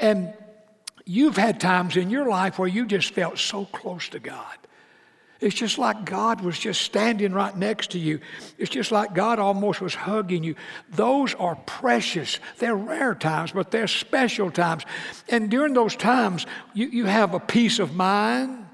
And 0.00 0.32
you've 1.04 1.36
had 1.36 1.58
times 1.58 1.96
in 1.96 2.08
your 2.08 2.28
life 2.28 2.60
where 2.60 2.68
you 2.68 2.86
just 2.86 3.12
felt 3.14 3.38
so 3.38 3.64
close 3.64 4.08
to 4.10 4.20
God. 4.20 4.58
It's 5.42 5.56
just 5.56 5.76
like 5.76 6.04
God 6.04 6.40
was 6.40 6.56
just 6.56 6.82
standing 6.82 7.32
right 7.32 7.56
next 7.56 7.90
to 7.90 7.98
you. 7.98 8.20
It's 8.58 8.70
just 8.70 8.92
like 8.92 9.12
God 9.12 9.40
almost 9.40 9.80
was 9.80 9.92
hugging 9.92 10.44
you. 10.44 10.54
Those 10.90 11.34
are 11.34 11.56
precious. 11.56 12.38
They're 12.58 12.76
rare 12.76 13.16
times, 13.16 13.50
but 13.50 13.72
they're 13.72 13.88
special 13.88 14.52
times. 14.52 14.84
And 15.28 15.50
during 15.50 15.74
those 15.74 15.96
times, 15.96 16.46
you, 16.74 16.86
you 16.86 17.06
have 17.06 17.34
a 17.34 17.40
peace 17.40 17.80
of 17.80 17.96
mind. 17.96 18.66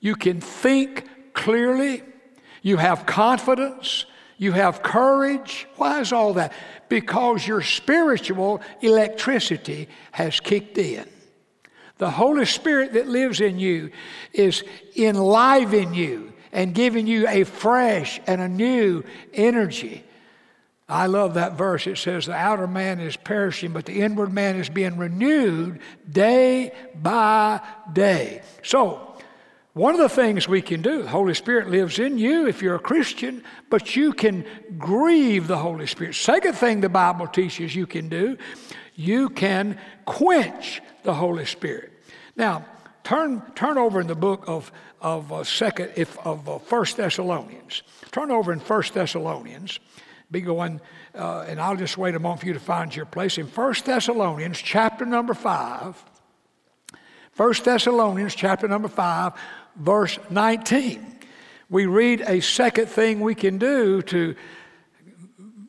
You 0.00 0.16
can 0.16 0.40
think 0.40 1.34
clearly. 1.34 2.02
You 2.62 2.78
have 2.78 3.04
confidence. 3.04 4.06
You 4.38 4.52
have 4.52 4.82
courage. 4.82 5.68
Why 5.76 6.00
is 6.00 6.12
all 6.14 6.32
that? 6.34 6.54
Because 6.88 7.46
your 7.46 7.60
spiritual 7.60 8.62
electricity 8.80 9.86
has 10.12 10.40
kicked 10.40 10.78
in. 10.78 11.06
The 12.00 12.10
Holy 12.10 12.46
Spirit 12.46 12.94
that 12.94 13.08
lives 13.08 13.42
in 13.42 13.58
you 13.58 13.90
is 14.32 14.64
enlivening 14.96 15.92
you 15.92 16.32
and 16.50 16.74
giving 16.74 17.06
you 17.06 17.28
a 17.28 17.44
fresh 17.44 18.18
and 18.26 18.40
a 18.40 18.48
new 18.48 19.04
energy. 19.34 20.02
I 20.88 21.08
love 21.08 21.34
that 21.34 21.58
verse. 21.58 21.86
It 21.86 21.98
says, 21.98 22.24
The 22.24 22.32
outer 22.32 22.66
man 22.66 23.00
is 23.00 23.18
perishing, 23.18 23.72
but 23.72 23.84
the 23.84 24.00
inward 24.00 24.32
man 24.32 24.56
is 24.56 24.70
being 24.70 24.96
renewed 24.96 25.80
day 26.10 26.72
by 26.94 27.60
day. 27.92 28.40
So, 28.62 29.14
one 29.74 29.92
of 29.92 30.00
the 30.00 30.08
things 30.08 30.48
we 30.48 30.62
can 30.62 30.80
do, 30.80 31.02
the 31.02 31.08
Holy 31.08 31.34
Spirit 31.34 31.68
lives 31.68 31.98
in 31.98 32.16
you 32.16 32.48
if 32.48 32.62
you're 32.62 32.76
a 32.76 32.80
Christian, 32.80 33.44
but 33.68 33.94
you 33.94 34.14
can 34.14 34.46
grieve 34.78 35.48
the 35.48 35.58
Holy 35.58 35.86
Spirit. 35.86 36.14
Second 36.14 36.54
thing 36.54 36.80
the 36.80 36.88
Bible 36.88 37.26
teaches 37.26 37.76
you 37.76 37.86
can 37.86 38.08
do, 38.08 38.38
you 38.94 39.28
can 39.28 39.78
quench 40.04 40.82
the 41.02 41.14
Holy 41.14 41.46
Spirit. 41.46 41.92
Now, 42.36 42.64
turn, 43.04 43.42
turn 43.54 43.78
over 43.78 44.00
in 44.00 44.06
the 44.06 44.14
book 44.14 44.44
of, 44.46 44.70
of 45.00 45.32
uh, 45.32 45.44
second, 45.44 45.92
if, 45.96 46.18
of 46.26 46.48
uh, 46.48 46.58
First 46.58 46.96
Thessalonians. 46.96 47.82
Turn 48.12 48.30
over 48.30 48.52
in 48.52 48.60
First 48.60 48.94
Thessalonians. 48.94 49.80
Be 50.30 50.40
going, 50.40 50.80
uh, 51.14 51.46
and 51.48 51.60
I'll 51.60 51.76
just 51.76 51.98
wait 51.98 52.14
a 52.14 52.18
moment 52.18 52.40
for 52.40 52.46
you 52.46 52.52
to 52.52 52.60
find 52.60 52.94
your 52.94 53.06
place. 53.06 53.38
In 53.38 53.46
First 53.46 53.86
Thessalonians, 53.86 54.58
chapter 54.58 55.04
number 55.04 55.34
5, 55.34 56.04
1 57.36 57.54
Thessalonians 57.64 58.34
chapter 58.34 58.68
number 58.68 58.88
5, 58.88 59.32
verse 59.76 60.18
19. 60.28 61.18
We 61.70 61.86
read 61.86 62.22
a 62.26 62.40
second 62.40 62.86
thing 62.86 63.20
we 63.20 63.34
can 63.34 63.58
do 63.58 64.02
to 64.02 64.34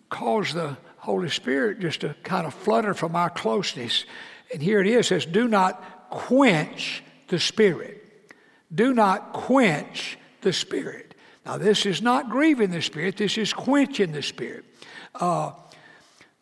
cause 0.10 0.54
the 0.54 0.76
Holy 1.02 1.30
Spirit 1.30 1.80
just 1.80 2.02
to 2.02 2.16
kind 2.24 2.46
of 2.46 2.54
flutter 2.54 2.94
from 2.94 3.16
our 3.16 3.32
closeness. 3.32 4.06
And 4.54 4.62
here 4.62 4.80
it 4.80 4.88
is, 4.88 5.08
says, 5.08 5.26
Do 5.26 5.48
not 5.48 6.10
quench 6.12 7.04
the 7.28 7.40
Spirit. 7.40 7.98
Do 8.74 8.94
not 8.94 9.34
quench 9.34 10.20
the 10.42 10.54
Spirit. 10.54 11.16
Now, 11.44 11.58
this 11.58 11.88
is 11.88 12.04
not 12.04 12.30
grieving 12.30 12.70
the 12.70 12.84
Spirit, 12.84 13.18
this 13.18 13.40
is 13.40 13.52
quenching 13.52 14.12
the 14.12 14.22
Spirit. 14.22 14.64
Uh, 15.16 15.54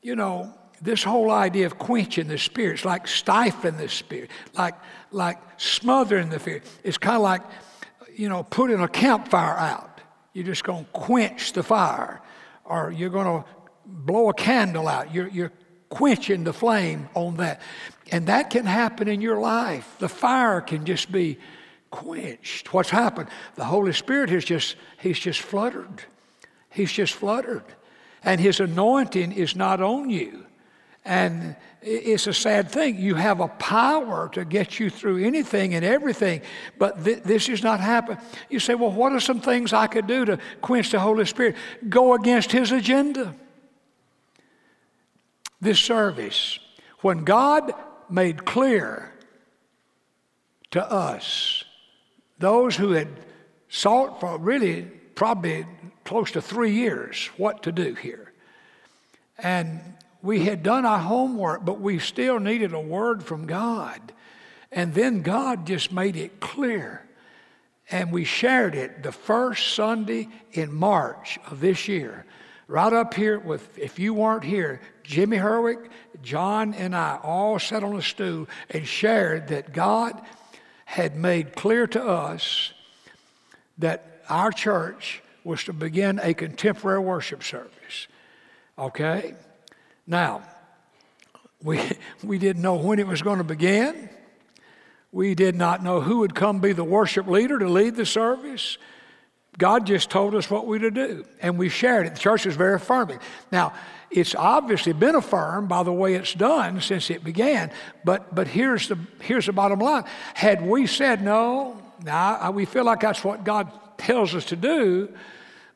you 0.02 0.17
know, 0.17 0.54
this 0.82 1.04
whole 1.04 1.32
idea 1.32 1.65
of 1.65 1.78
quenching 1.78 2.28
the 2.28 2.38
Spirit, 2.38 2.74
it's 2.74 2.86
like 2.86 3.08
stifling 3.08 3.78
the 3.78 3.88
Spirit, 3.88 4.30
like, 4.56 4.76
like 5.12 5.38
smothering 5.56 6.28
the 6.30 6.39
Spirit. 6.39 6.63
It's 6.84 6.98
kind 6.98 7.15
of 7.15 7.22
like, 7.22 7.43
you 8.13 8.28
know, 8.28 8.43
putting 8.43 8.82
a 8.82 8.89
campfire 8.89 9.58
out. 9.58 10.02
You're 10.34 10.45
just 10.45 10.65
going 10.65 10.84
to 10.84 10.91
quench 10.91 11.54
the 11.54 11.63
fire, 11.63 12.22
or 12.65 12.91
you're 12.91 13.10
going 13.10 13.41
to 13.41 13.50
blow 13.89 14.30
a 14.30 14.34
candle 14.34 14.88
out. 14.88 15.13
You're, 15.13 15.28
you're 15.28 15.52
quenching 15.89 16.43
the 16.43 16.54
flame 16.54 17.10
on 17.15 17.38
that. 17.38 17.62
And 18.12 18.28
that 18.28 18.49
can 18.49 18.65
happen 18.65 19.08
in 19.08 19.21
your 19.21 19.39
life. 19.39 19.95
The 19.99 20.10
fire 20.10 20.62
can 20.62 20.86
just 20.86 21.12
be 21.12 21.38
quenched. 21.91 22.73
What's 22.73 22.89
happened? 22.89 23.30
The 23.56 23.65
Holy 23.65 23.93
Spirit 23.93 24.30
has 24.30 24.45
just, 24.45 24.75
he's 24.99 25.19
just 25.19 25.41
fluttered. 25.41 26.04
He's 26.69 26.91
just 26.91 27.13
fluttered. 27.13 27.63
And 28.23 28.39
his 28.39 28.60
anointing 28.60 29.32
is 29.32 29.56
not 29.56 29.82
on 29.82 30.10
you. 30.10 30.45
And 31.06 31.56
it's 31.82 32.28
a 32.28 32.34
sad 32.34 32.69
thing. 32.69 32.97
You 32.97 33.15
have 33.15 33.39
a 33.39 33.47
power 33.47 34.30
to 34.34 34.43
get 34.43 34.80
you 34.80 34.89
through 34.89 35.23
anything 35.23 35.73
and 35.73 35.86
everything, 35.86 36.41
but 36.78 37.04
th- 37.04 37.23
this 37.23 37.47
is 37.47 37.63
not 37.63 37.80
happening. 37.80 38.19
You 38.49 38.60
say, 38.60 38.75
well, 38.75 38.91
what 38.91 39.13
are 39.13 39.19
some 39.19 39.39
things 39.39 39.71
I 39.71 39.88
could 39.88 40.06
do 40.06 40.25
to 40.25 40.39
quench 40.62 40.91
the 40.91 40.99
Holy 40.99 41.25
Spirit? 41.25 41.56
Go 41.88 42.13
against 42.13 42.52
his 42.52 42.71
agenda 42.71 43.34
this 45.62 45.80
service 45.80 46.60
when 47.02 47.24
God 47.24 47.74
made 48.10 48.45
clear 48.45 49.12
to 50.72 50.91
us, 50.91 51.63
those 52.38 52.76
who 52.76 52.91
had 52.91 53.08
sought 53.69 54.19
for 54.19 54.38
really 54.38 54.84
probably 55.15 55.65
close 56.06 56.32
to 56.32 56.41
three 56.41 56.72
years 56.72 57.30
what 57.38 57.63
to 57.63 57.72
do 57.72 57.93
here. 57.93 58.32
And 59.38 59.80
we 60.22 60.45
had 60.45 60.63
done 60.63 60.86
our 60.86 61.00
homework, 61.00 61.63
but 61.63 61.80
we 61.80 62.00
still 62.00 62.39
needed 62.39 62.74
a 62.74 62.80
word 62.80 63.24
from 63.24 63.45
God. 63.45 64.13
And 64.72 64.93
then 64.93 65.22
God 65.22 65.65
just 65.65 65.91
made 65.91 66.15
it 66.15 66.39
clear. 66.39 67.06
And 67.89 68.12
we 68.12 68.24
shared 68.24 68.76
it 68.76 69.02
the 69.02 69.12
first 69.12 69.74
Sunday 69.74 70.28
in 70.52 70.74
March 70.74 71.39
of 71.50 71.60
this 71.60 71.88
year 71.88 72.26
right 72.69 72.93
up 72.93 73.15
here 73.15 73.39
with, 73.39 73.77
if 73.77 73.97
you 73.97 74.13
weren't 74.13 74.43
here, 74.43 74.79
Jimmy 75.03 75.38
Herwick, 75.38 75.89
John, 76.21 76.75
and 76.75 76.95
I 76.95 77.19
all 77.21 77.58
sat 77.58 77.84
on 77.84 77.95
a 77.95 78.01
stool 78.01 78.47
and 78.69 78.88
shared 78.88 79.47
that 79.47 79.73
God 79.73 80.21
had 80.86 81.15
made 81.15 81.55
clear 81.55 81.88
to 81.88 82.03
us 82.03 82.71
that 83.79 84.21
our 84.29 84.51
church 84.51 85.23
was 85.43 85.63
to 85.63 85.73
begin 85.73 86.19
a 86.21 86.36
contemporary 86.36 86.99
worship 86.99 87.43
service. 87.43 88.08
Okay? 88.77 89.34
Now, 90.05 90.43
we, 91.63 91.82
we 92.23 92.38
didn't 92.38 92.62
know 92.62 92.75
when 92.75 92.99
it 92.99 93.08
was 93.08 93.23
going 93.23 93.39
to 93.39 93.43
begin. 93.43 94.10
We 95.12 95.34
did 95.34 95.55
not 95.55 95.84
know 95.84 96.01
who 96.01 96.19
would 96.19 96.36
come 96.36 96.60
be 96.60 96.73
the 96.73 96.84
worship 96.84 97.25
leader 97.25 97.58
to 97.58 97.67
lead 97.67 97.95
the 97.95 98.05
service. 98.05 98.77
God 99.60 99.86
just 99.86 100.10
told 100.10 100.36
us 100.36 100.50
what 100.50 100.65
we 100.65 100.80
to 100.80 100.89
do, 100.89 101.26
and 101.41 101.60
we 101.60 101.67
shared 101.67 102.08
it. 102.08 102.13
The 102.15 102.19
church 102.19 102.45
is 102.45 102.56
very 102.56 102.76
affirming. 102.76 103.19
Now, 103.52 103.74
it's 104.10 104.34
obviously 104.34 104.93
been 104.93 105.15
affirmed 105.15 105.67
by 105.67 105.84
the 105.84 105.91
way 105.91 106.15
it's 106.15 106.34
done 106.34 106.80
since 106.80 107.10
it 107.10 107.26
began, 107.26 107.69
but, 108.06 108.34
but 108.34 108.48
here's, 108.48 108.88
the, 108.88 108.98
here's 109.19 109.48
the 109.48 109.52
bottom 109.52 109.80
line. 109.80 110.06
Had 110.34 110.65
we 110.65 110.88
said 110.88 111.22
no, 111.22 111.80
now 112.04 112.50
we 112.52 112.63
feel 112.63 112.86
like 112.86 113.02
that's 113.02 113.22
what 113.24 113.43
God 113.43 113.69
tells 113.98 114.34
us 114.34 114.45
to 114.45 114.56
do, 114.56 115.13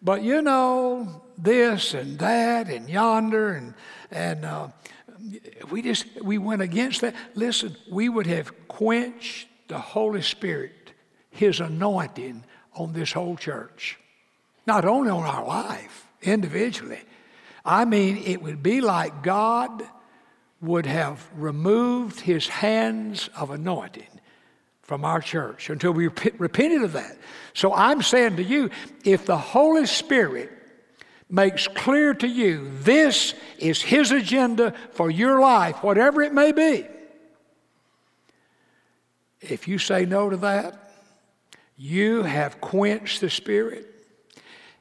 but 0.02 0.24
you 0.24 0.41
know, 0.41 1.22
this 1.38 1.93
and 1.93 2.17
that 2.19 2.69
and 2.69 2.89
yonder 2.89 3.54
and, 3.54 3.74
and 4.12 4.46
uh, 4.46 4.69
we 5.69 5.82
just, 5.82 6.06
we 6.24 6.38
went 6.38 6.62
against 6.62 7.02
that. 7.02 7.15
Listen, 7.36 7.76
we 7.91 8.08
would 8.08 8.28
have 8.28 8.67
quenched 8.69 9.50
the 9.67 9.78
Holy 9.78 10.22
Spirit, 10.22 10.93
His 11.32 11.60
anointing 11.60 12.46
on 12.76 12.94
this 12.94 13.12
whole 13.12 13.36
church. 13.36 13.98
Not 14.66 14.86
only 14.86 15.10
on 15.10 15.24
our 15.24 15.46
life 15.46 16.08
individually. 16.22 17.02
I 17.66 17.86
mean, 17.86 18.18
it 18.18 18.42
would 18.42 18.64
be 18.64 18.82
like 18.82 19.24
God 19.24 19.84
would 20.62 20.86
have 20.86 21.26
removed 21.36 22.20
His 22.22 22.48
hands 22.48 23.30
of 23.36 23.52
anointing 23.52 24.08
from 24.82 25.06
our 25.06 25.22
church 25.22 25.70
until 25.70 25.92
we 25.92 26.08
repented 26.38 26.84
of 26.84 26.94
that. 26.94 27.18
So 27.54 27.74
I'm 27.74 28.02
saying 28.02 28.38
to 28.38 28.44
you, 28.44 28.70
if 29.04 29.26
the 29.26 29.38
Holy 29.38 29.86
Spirit 29.86 30.52
makes 31.30 31.68
clear 31.68 32.14
to 32.14 32.28
you 32.28 32.72
this 32.82 33.34
is 33.58 33.82
His 33.82 34.12
agenda 34.12 34.74
for 34.92 35.10
your 35.10 35.40
life, 35.40 35.84
whatever 35.84 36.22
it 36.22 36.34
may 36.34 36.52
be, 36.52 36.86
if 39.42 39.68
you 39.68 39.78
say 39.78 40.06
no 40.06 40.30
to 40.30 40.38
that, 40.38 40.83
you 41.84 42.24
have 42.24 42.62
quenched 42.62 43.19
the 43.19 43.30
Spirit. 43.30 43.86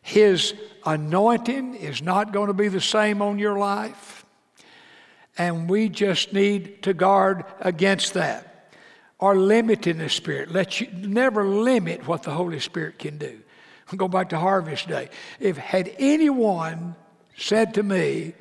His 0.03 0.55
anointing 0.87 1.75
is 1.75 2.01
not 2.01 2.33
going 2.33 2.47
to 2.47 2.55
be 2.55 2.69
the 2.69 2.81
same 2.81 3.21
on 3.21 3.41
your 3.41 3.59
life. 3.59 4.25
And 5.37 5.69
we 5.69 5.89
just 5.89 6.33
need 6.33 6.85
to 6.85 6.95
guard 6.95 7.45
against 7.59 8.15
that 8.15 8.73
or 9.19 9.35
limiting 9.35 9.99
the 9.99 10.09
Spirit. 10.09 10.53
Let 10.53 10.81
you 10.81 10.87
never 10.93 11.45
limit 11.45 12.07
what 12.07 12.23
the 12.23 12.31
Holy 12.31 12.61
Spirit 12.61 13.01
can 13.01 13.19
do. 13.19 13.41
Go 13.97 14.07
back 14.07 14.29
to 14.29 14.39
Harvest 14.39 14.87
Day. 14.87 15.09
If 15.41 15.57
had 15.57 15.93
anyone 15.99 16.95
said 17.37 17.75
to 17.75 17.83
me, 17.83 18.35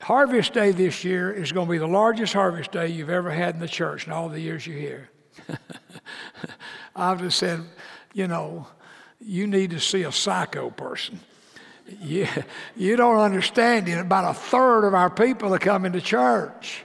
Harvest 0.00 0.54
Day 0.54 0.72
this 0.72 1.04
year 1.04 1.30
is 1.30 1.52
going 1.52 1.68
to 1.68 1.70
be 1.70 1.78
the 1.78 1.86
largest 1.86 2.32
harvest 2.32 2.72
day 2.72 2.88
you've 2.88 3.10
ever 3.10 3.30
had 3.30 3.54
in 3.54 3.60
the 3.60 3.68
church 3.68 4.08
in 4.08 4.12
all 4.12 4.28
the 4.28 4.40
years 4.40 4.66
you're 4.66 4.76
here. 4.76 5.08
I 6.96 7.12
would 7.12 7.20
have 7.20 7.34
said, 7.34 7.62
you 8.12 8.26
know, 8.26 8.66
you 9.20 9.46
need 9.46 9.70
to 9.70 9.80
see 9.80 10.02
a 10.02 10.12
psycho 10.12 10.70
person. 10.70 11.20
You, 12.00 12.26
you 12.76 12.96
don't 12.96 13.18
understand 13.18 13.88
it. 13.88 13.98
About 13.98 14.30
a 14.30 14.38
third 14.38 14.86
of 14.86 14.94
our 14.94 15.10
people 15.10 15.54
are 15.54 15.58
coming 15.58 15.92
to 15.92 16.00
church 16.00 16.84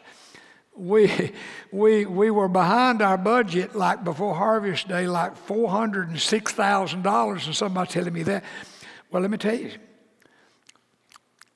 we, 0.75 1.31
we, 1.71 2.05
we 2.05 2.29
were 2.29 2.49
behind 2.49 3.01
our 3.01 3.17
budget 3.17 3.75
like 3.75 4.03
before 4.03 4.35
Harvest 4.35 4.87
Day, 4.87 5.07
like 5.07 5.35
$406,000, 5.47 7.45
and 7.45 7.55
somebody 7.55 7.91
telling 7.91 8.13
me 8.13 8.21
that. 8.23 8.43
Well, 9.11 9.21
let 9.21 9.31
me 9.31 9.37
tell 9.37 9.55
you, 9.55 9.71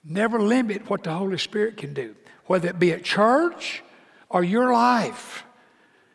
never 0.03 0.39
limit 0.39 0.89
what 0.89 1.03
the 1.03 1.11
Holy 1.11 1.37
Spirit 1.37 1.75
can 1.77 1.93
do, 1.93 2.15
whether 2.45 2.69
it 2.69 2.79
be 2.79 2.93
at 2.93 3.03
church 3.03 3.83
or 4.29 4.41
your 4.43 4.71
life. 4.71 5.43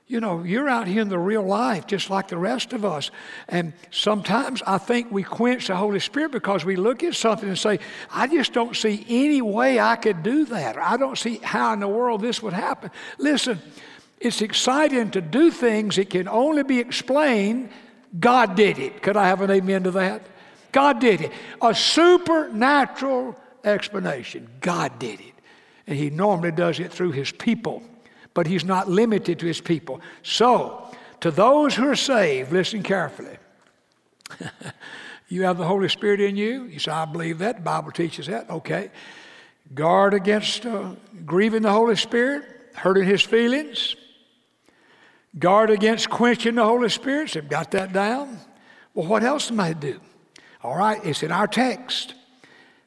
You 0.07 0.21
know, 0.21 0.43
you're 0.43 0.69
out 0.69 0.87
here 0.87 1.01
in 1.01 1.09
the 1.09 1.19
real 1.19 1.43
life 1.43 1.87
just 1.87 2.11
like 2.11 2.29
the 2.29 2.37
rest 2.37 2.75
of 2.75 2.85
us. 2.85 3.11
And 3.49 3.73
sometimes 3.91 4.63
I 4.67 4.77
think 4.77 5.11
we 5.11 5.23
quench 5.23 5.69
the 5.69 5.77
Holy 5.77 5.99
Spirit 5.99 6.31
because 6.31 6.63
we 6.63 6.77
look 6.77 7.03
at 7.03 7.15
something 7.15 7.49
and 7.49 7.59
say, 7.59 7.79
I 8.13 8.27
just 8.27 8.53
don't 8.53 8.77
see 8.77 9.05
any 9.09 9.41
way 9.41 9.81
I 9.81 9.97
could 9.97 10.23
do 10.23 10.45
that. 10.47 10.77
I 10.77 10.99
don't 10.99 11.17
see 11.17 11.39
how 11.39 11.73
in 11.73 11.81
the 11.81 11.89
world 11.89 12.21
this 12.21 12.43
would 12.43 12.53
happen. 12.53 12.91
Listen, 13.17 13.59
it's 14.21 14.43
exciting 14.43 15.11
to 15.13 15.23
do 15.23 15.51
things 15.51 15.97
that 15.97 16.11
can 16.11 16.29
only 16.29 16.65
be 16.65 16.81
explained. 16.81 17.71
God 18.21 18.57
did 18.57 18.79
it. 18.79 19.03
Could 19.03 19.17
I 19.17 19.29
have 19.29 19.41
an 19.41 19.51
amen 19.51 19.85
to 19.85 19.91
that? 19.93 20.27
God 20.71 21.01
did 21.01 21.23
it. 21.23 21.33
A 21.63 21.75
supernatural 21.75 23.41
explanation. 23.65 24.51
God 24.61 24.99
did 24.99 25.21
it. 25.21 25.33
And 25.87 25.97
He 25.97 26.11
normally 26.11 26.53
does 26.53 26.79
it 26.79 26.93
through 26.93 27.13
His 27.13 27.33
people 27.33 27.83
but 28.35 28.49
he's 28.49 28.65
not 28.65 28.89
limited 28.89 29.39
to 29.39 29.47
his 29.47 29.61
people. 29.61 30.01
So, 30.23 30.91
to 31.21 31.31
those 31.31 31.75
who 31.75 31.89
are 31.89 31.97
saved, 31.97 32.53
listen 32.53 32.83
carefully. 32.83 33.39
you 35.29 35.45
have 35.45 35.57
the 35.57 35.65
Holy 35.65 35.89
Spirit 35.89 36.21
in 36.21 36.37
you. 36.37 36.65
You 36.65 36.79
say, 36.79 36.93
I 36.93 37.05
believe 37.05 37.39
that. 37.39 37.57
The 37.57 37.63
Bible 37.63 37.93
teaches 37.93 38.27
that. 38.27 38.51
Okay. 38.51 38.91
Guard 39.73 40.13
against 40.13 40.67
uh, 40.67 40.95
grieving 41.25 41.63
the 41.63 41.73
Holy 41.73 41.97
Spirit, 41.97 42.45
hurting 42.75 43.05
his 43.05 43.23
feelings. 43.23 43.97
Guard 45.39 45.71
against 45.71 46.11
quenching 46.11 46.57
the 46.57 46.65
Holy 46.65 46.91
Spirit. 46.91 47.31
So, 47.31 47.41
got 47.41 47.71
that 47.71 47.93
down? 47.93 48.39
Well, 48.93 49.07
what 49.07 49.23
else 49.23 49.51
am 49.51 49.61
I 49.61 49.73
to 49.73 49.81
do? 49.81 50.01
All 50.63 50.77
right, 50.77 51.05
it's 51.05 51.23
in 51.23 51.31
our 51.31 51.47
text. 51.47 52.15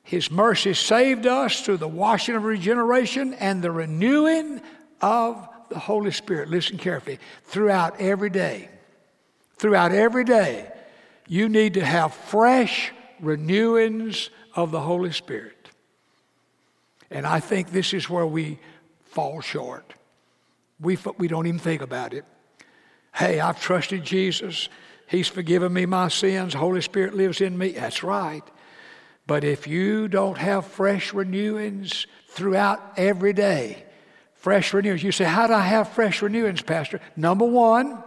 His 0.03 0.31
mercy 0.31 0.73
saved 0.73 1.27
us 1.27 1.61
through 1.61 1.77
the 1.77 1.87
washing 1.87 2.35
of 2.35 2.43
regeneration 2.43 3.33
and 3.33 3.61
the 3.61 3.71
renewing 3.71 4.61
of 5.01 5.47
the 5.69 5.79
Holy 5.79 6.11
Spirit, 6.11 6.49
listen 6.49 6.77
carefully, 6.77 7.19
throughout 7.43 7.99
every 7.99 8.29
day. 8.29 8.69
Throughout 9.57 9.91
every 9.91 10.23
day, 10.23 10.71
you 11.27 11.49
need 11.49 11.73
to 11.73 11.83
have 11.83 12.13
fresh 12.13 12.91
renewings 13.21 14.29
of 14.55 14.71
the 14.71 14.79
Holy 14.79 15.11
Spirit. 15.11 15.69
And 17.09 17.25
I 17.25 17.39
think 17.39 17.71
this 17.71 17.93
is 17.93 18.09
where 18.09 18.25
we 18.25 18.59
fall 19.05 19.41
short. 19.41 19.93
We, 20.79 20.97
we 21.17 21.27
don't 21.27 21.47
even 21.47 21.59
think 21.59 21.81
about 21.81 22.13
it. 22.13 22.25
Hey, 23.15 23.39
I've 23.39 23.59
trusted 23.59 24.03
Jesus. 24.03 24.69
He's 25.07 25.27
forgiven 25.27 25.73
me 25.73 25.85
my 25.85 26.09
sins. 26.09 26.53
Holy 26.53 26.81
Spirit 26.81 27.15
lives 27.15 27.41
in 27.41 27.57
me. 27.57 27.71
That's 27.71 28.03
right. 28.03 28.43
But 29.25 29.43
if 29.43 29.65
you 29.65 30.07
don't 30.07 30.37
have 30.37 30.67
fresh 30.67 31.13
renewings 31.13 32.05
throughout 32.27 32.93
every 32.95 33.33
day, 33.33 33.86
Fresh 34.37 34.73
renewings. 34.73 35.03
You 35.03 35.11
say, 35.11 35.25
How 35.25 35.47
do 35.47 35.53
I 35.53 35.61
have 35.61 35.89
fresh 35.89 36.21
renewings, 36.21 36.65
Pastor? 36.65 37.01
Number 37.15 37.45
one, 37.45 38.03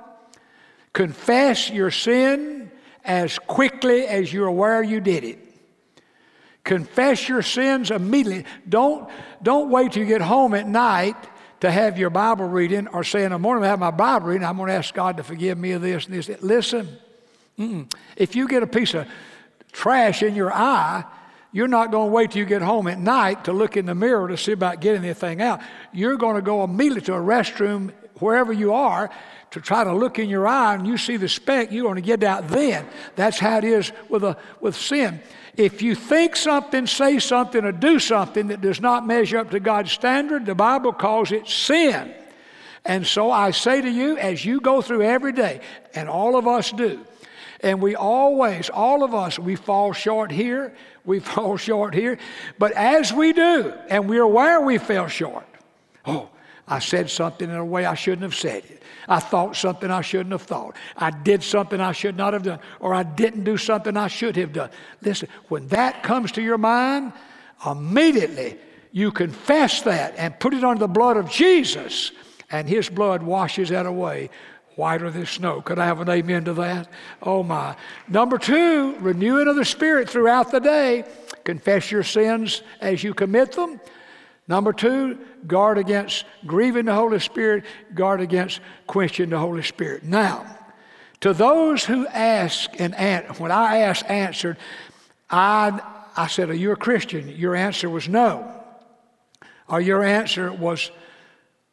confess 0.92 1.70
your 1.70 1.90
sin 1.90 2.70
as 3.04 3.38
quickly 3.38 4.06
as 4.06 4.32
you're 4.32 4.46
aware 4.46 4.82
you 4.82 5.00
did 5.00 5.24
it. 5.24 5.38
Confess 6.64 7.28
your 7.28 7.42
sins 7.42 7.90
immediately. 7.90 8.44
Don't, 8.68 9.08
don't 9.42 9.70
wait 9.70 9.92
till 9.92 10.02
you 10.02 10.08
get 10.08 10.20
home 10.20 10.54
at 10.54 10.68
night 10.68 11.16
to 11.60 11.70
have 11.70 11.98
your 11.98 12.10
Bible 12.10 12.46
reading 12.46 12.88
or 12.88 13.04
say 13.04 13.24
in 13.24 13.32
the 13.32 13.38
morning, 13.38 13.64
I 13.64 13.68
have 13.68 13.78
my 13.78 13.90
Bible 13.90 14.28
reading, 14.28 14.46
I'm 14.46 14.56
going 14.56 14.68
to 14.68 14.74
ask 14.74 14.94
God 14.94 15.16
to 15.18 15.22
forgive 15.22 15.58
me 15.58 15.72
of 15.72 15.82
this 15.82 16.06
and 16.06 16.14
this. 16.14 16.28
Listen, 16.42 16.88
if 18.16 18.34
you 18.34 18.48
get 18.48 18.62
a 18.62 18.66
piece 18.66 18.94
of 18.94 19.06
trash 19.72 20.22
in 20.22 20.34
your 20.34 20.52
eye, 20.52 21.04
you're 21.52 21.68
not 21.68 21.90
going 21.90 22.08
to 22.08 22.12
wait 22.12 22.30
till 22.30 22.40
you 22.40 22.46
get 22.46 22.62
home 22.62 22.86
at 22.86 22.98
night 22.98 23.44
to 23.44 23.52
look 23.52 23.76
in 23.76 23.86
the 23.86 23.94
mirror 23.94 24.28
to 24.28 24.36
see 24.36 24.52
about 24.52 24.80
getting 24.80 25.02
the 25.02 25.14
thing 25.14 25.42
out. 25.42 25.60
You're 25.92 26.16
going 26.16 26.36
to 26.36 26.42
go 26.42 26.62
immediately 26.62 27.02
to 27.02 27.14
a 27.14 27.20
restroom, 27.20 27.92
wherever 28.20 28.52
you 28.52 28.72
are, 28.72 29.10
to 29.50 29.60
try 29.60 29.82
to 29.82 29.92
look 29.92 30.18
in 30.18 30.28
your 30.28 30.46
eye 30.46 30.74
and 30.74 30.86
you 30.86 30.96
see 30.96 31.16
the 31.16 31.28
speck, 31.28 31.72
you're 31.72 31.82
going 31.82 31.96
to 31.96 32.02
get 32.02 32.22
out 32.22 32.48
then. 32.48 32.86
That's 33.16 33.38
how 33.38 33.58
it 33.58 33.64
is 33.64 33.90
with, 34.08 34.22
a, 34.22 34.36
with 34.60 34.76
sin. 34.76 35.20
If 35.56 35.82
you 35.82 35.96
think 35.96 36.36
something, 36.36 36.86
say 36.86 37.18
something, 37.18 37.64
or 37.64 37.72
do 37.72 37.98
something 37.98 38.46
that 38.48 38.60
does 38.60 38.80
not 38.80 39.06
measure 39.06 39.38
up 39.38 39.50
to 39.50 39.58
God's 39.58 39.90
standard, 39.90 40.46
the 40.46 40.54
Bible 40.54 40.92
calls 40.92 41.32
it 41.32 41.48
sin. 41.48 42.14
And 42.84 43.06
so 43.06 43.30
I 43.30 43.50
say 43.50 43.80
to 43.80 43.90
you, 43.90 44.16
as 44.16 44.44
you 44.44 44.60
go 44.60 44.80
through 44.80 45.02
every 45.02 45.32
day, 45.32 45.60
and 45.94 46.08
all 46.08 46.36
of 46.36 46.46
us 46.46 46.70
do, 46.70 47.04
and 47.62 47.80
we 47.82 47.94
always, 47.94 48.70
all 48.70 49.02
of 49.02 49.14
us, 49.14 49.38
we 49.38 49.56
fall 49.56 49.92
short 49.92 50.30
here, 50.30 50.74
we 51.04 51.20
fall 51.20 51.56
short 51.56 51.94
here. 51.94 52.18
But 52.58 52.72
as 52.72 53.12
we 53.12 53.32
do, 53.32 53.72
and 53.88 54.08
we're 54.08 54.22
aware 54.22 54.60
we 54.60 54.78
fell 54.78 55.08
short, 55.08 55.46
oh, 56.06 56.28
I 56.66 56.78
said 56.78 57.10
something 57.10 57.50
in 57.50 57.56
a 57.56 57.64
way 57.64 57.84
I 57.84 57.94
shouldn't 57.94 58.22
have 58.22 58.34
said 58.34 58.64
it. 58.64 58.82
I 59.08 59.18
thought 59.18 59.56
something 59.56 59.90
I 59.90 60.02
shouldn't 60.02 60.30
have 60.30 60.42
thought. 60.42 60.76
I 60.96 61.10
did 61.10 61.42
something 61.42 61.80
I 61.80 61.90
should 61.90 62.16
not 62.16 62.32
have 62.32 62.44
done, 62.44 62.60
or 62.78 62.94
I 62.94 63.02
didn't 63.02 63.42
do 63.42 63.56
something 63.56 63.96
I 63.96 64.06
should 64.06 64.36
have 64.36 64.52
done. 64.52 64.70
Listen, 65.02 65.28
when 65.48 65.66
that 65.68 66.04
comes 66.04 66.30
to 66.32 66.42
your 66.42 66.58
mind, 66.58 67.12
immediately 67.66 68.56
you 68.92 69.10
confess 69.10 69.82
that 69.82 70.14
and 70.16 70.38
put 70.38 70.54
it 70.54 70.62
under 70.62 70.78
the 70.78 70.88
blood 70.88 71.16
of 71.16 71.28
Jesus, 71.28 72.12
and 72.50 72.68
His 72.68 72.88
blood 72.88 73.22
washes 73.22 73.70
that 73.70 73.86
away 73.86 74.30
whiter 74.76 75.10
than 75.10 75.26
snow. 75.26 75.60
Could 75.60 75.78
I 75.78 75.86
have 75.86 76.00
an 76.00 76.08
amen 76.08 76.44
to 76.44 76.54
that? 76.54 76.88
Oh 77.22 77.42
my. 77.42 77.76
Number 78.08 78.38
two, 78.38 78.96
renewing 78.96 79.48
of 79.48 79.56
the 79.56 79.64
Spirit 79.64 80.08
throughout 80.08 80.50
the 80.50 80.60
day. 80.60 81.04
Confess 81.44 81.90
your 81.90 82.02
sins 82.02 82.62
as 82.80 83.02
you 83.02 83.14
commit 83.14 83.52
them. 83.52 83.80
Number 84.48 84.72
two, 84.72 85.18
guard 85.46 85.78
against 85.78 86.24
grieving 86.46 86.86
the 86.86 86.94
Holy 86.94 87.20
Spirit, 87.20 87.64
guard 87.94 88.20
against 88.20 88.60
quenching 88.86 89.30
the 89.30 89.38
Holy 89.38 89.62
Spirit. 89.62 90.02
Now, 90.02 90.44
to 91.20 91.32
those 91.32 91.84
who 91.84 92.06
ask 92.08 92.68
and 92.80 92.94
an- 92.94 93.34
when 93.38 93.52
I 93.52 93.78
asked 93.78 94.06
answered, 94.06 94.56
I, 95.30 95.80
I 96.16 96.26
said, 96.26 96.50
Are 96.50 96.54
you 96.54 96.72
a 96.72 96.76
Christian? 96.76 97.28
Your 97.28 97.54
answer 97.54 97.88
was 97.88 98.08
no. 98.08 98.60
Or 99.68 99.80
your 99.80 100.02
answer 100.02 100.52
was, 100.52 100.90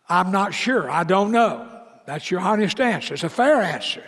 I'm 0.07 0.31
not 0.31 0.53
sure, 0.53 0.89
I 0.89 1.03
don't 1.03 1.31
know. 1.31 1.76
That's 2.07 2.31
your 2.31 2.39
honest 2.39 2.79
answer. 2.79 3.15
It's 3.15 3.25
a 3.25 3.29
fair 3.29 3.61
answer. 3.61 4.03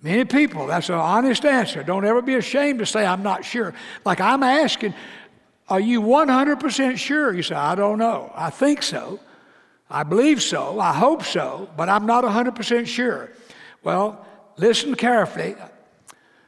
Many 0.00 0.24
people, 0.24 0.68
that's 0.68 0.88
an 0.88 0.94
honest 0.94 1.44
answer. 1.44 1.82
Don't 1.82 2.04
ever 2.04 2.22
be 2.22 2.36
ashamed 2.36 2.78
to 2.78 2.86
say, 2.86 3.04
I'm 3.04 3.24
not 3.24 3.44
sure. 3.44 3.74
Like 4.04 4.20
I'm 4.20 4.44
asking, 4.44 4.94
are 5.68 5.80
you 5.80 6.00
100% 6.00 6.96
sure? 6.96 7.34
You 7.34 7.42
say, 7.42 7.56
I 7.56 7.74
don't 7.74 7.98
know. 7.98 8.30
I 8.36 8.50
think 8.50 8.84
so. 8.84 9.18
I 9.90 10.04
believe 10.04 10.42
so. 10.42 10.78
I 10.78 10.92
hope 10.92 11.24
so, 11.24 11.68
but 11.76 11.88
I'm 11.88 12.06
not 12.06 12.22
100% 12.22 12.86
sure. 12.86 13.30
Well, 13.82 14.24
listen 14.56 14.94
carefully. 14.94 15.56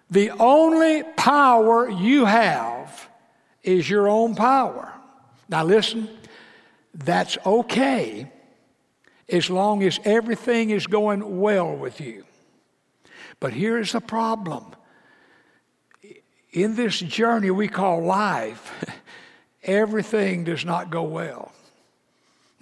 The 0.08 0.30
only 0.38 1.02
power 1.16 1.90
you 1.90 2.26
have 2.26 3.08
is 3.64 3.90
your 3.90 4.08
own 4.08 4.36
power. 4.36 4.92
Now, 5.48 5.64
listen, 5.64 6.08
that's 6.94 7.38
okay 7.44 8.30
as 9.28 9.50
long 9.50 9.82
as 9.82 9.98
everything 10.04 10.70
is 10.70 10.86
going 10.86 11.40
well 11.40 11.74
with 11.74 12.00
you. 12.00 12.24
But 13.40 13.52
here's 13.52 13.92
the 13.92 14.00
problem 14.00 14.74
in 16.52 16.74
this 16.74 16.98
journey 16.98 17.50
we 17.50 17.68
call 17.68 18.02
life, 18.02 18.72
everything 19.62 20.44
does 20.44 20.64
not 20.64 20.90
go 20.90 21.02
well. 21.02 21.52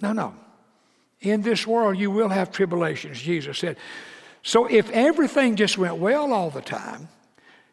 No, 0.01 0.11
no. 0.11 0.35
In 1.21 1.41
this 1.41 1.65
world, 1.65 1.97
you 1.97 2.11
will 2.11 2.27
have 2.27 2.51
tribulations, 2.51 3.21
Jesus 3.21 3.57
said. 3.57 3.77
So 4.43 4.65
if 4.65 4.91
everything 4.91 5.55
just 5.55 5.77
went 5.77 5.95
well 5.95 6.33
all 6.33 6.49
the 6.49 6.61
time, 6.61 7.07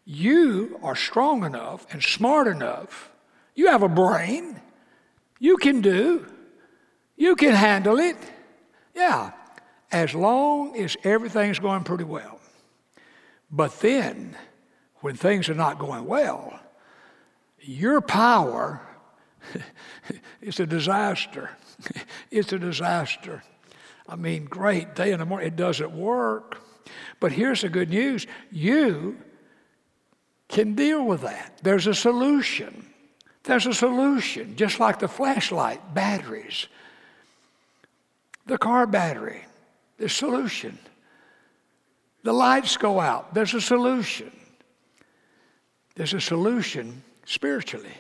you 0.05 0.79
are 0.83 0.97
strong 0.97 1.45
enough 1.45 1.87
and 1.93 2.03
smart 2.03 2.47
enough. 2.47 3.11
You 3.55 3.69
have 3.69 3.83
a 3.83 3.89
brain. 3.89 4.61
You 5.41 5.57
can 5.57 5.81
do. 5.81 6.25
You 7.17 7.35
can 7.35 7.53
handle 7.53 7.99
it. 7.99 8.17
Yeah, 8.95 9.33
as 9.91 10.15
long 10.15 10.77
as 10.77 10.97
everything's 11.05 11.59
going 11.59 11.85
pretty 11.85 12.05
well. 12.05 12.41
But 13.51 13.79
then, 13.81 14.37
when 15.01 15.15
things 15.17 15.49
are 15.49 15.55
not 15.55 15.79
going 15.79 16.07
well, 16.07 16.59
your 17.61 18.01
power 18.01 18.81
is 20.41 20.61
a 20.61 20.67
disaster. 20.67 21.51
it's 22.31 22.53
a 22.53 22.59
disaster. 22.59 23.43
I 24.09 24.17
mean, 24.17 24.47
great 24.47 24.95
day 24.95 25.13
in 25.13 25.19
the 25.21 25.27
morning, 25.27 25.49
it 25.49 25.57
doesn't 25.57 25.93
work. 25.93 26.59
But 27.21 27.33
here's 27.33 27.63
the 27.63 27.69
good 27.69 27.91
news 27.91 28.27
you 28.51 29.17
can 30.49 30.75
deal 30.75 31.05
with 31.05 31.23
that. 31.23 31.61
There's 31.63 31.87
a 31.87 31.95
solution. 31.95 32.87
There's 33.45 33.67
a 33.67 33.75
solution, 33.75 34.55
just 34.57 34.79
like 34.79 34.99
the 34.99 35.09
flashlight 35.09 35.95
batteries, 35.95 36.69
the 38.47 38.59
car 38.59 38.87
battery, 38.87 39.45
the 39.99 40.09
solution. 40.09 40.79
The 42.25 42.33
lights 42.33 42.77
go 42.77 43.01
out. 43.01 43.35
There's 43.35 43.55
a 43.55 43.61
solution. 43.61 44.31
There's 45.95 46.15
a 46.15 46.21
solution 46.21 47.03
spiritually. 47.27 47.97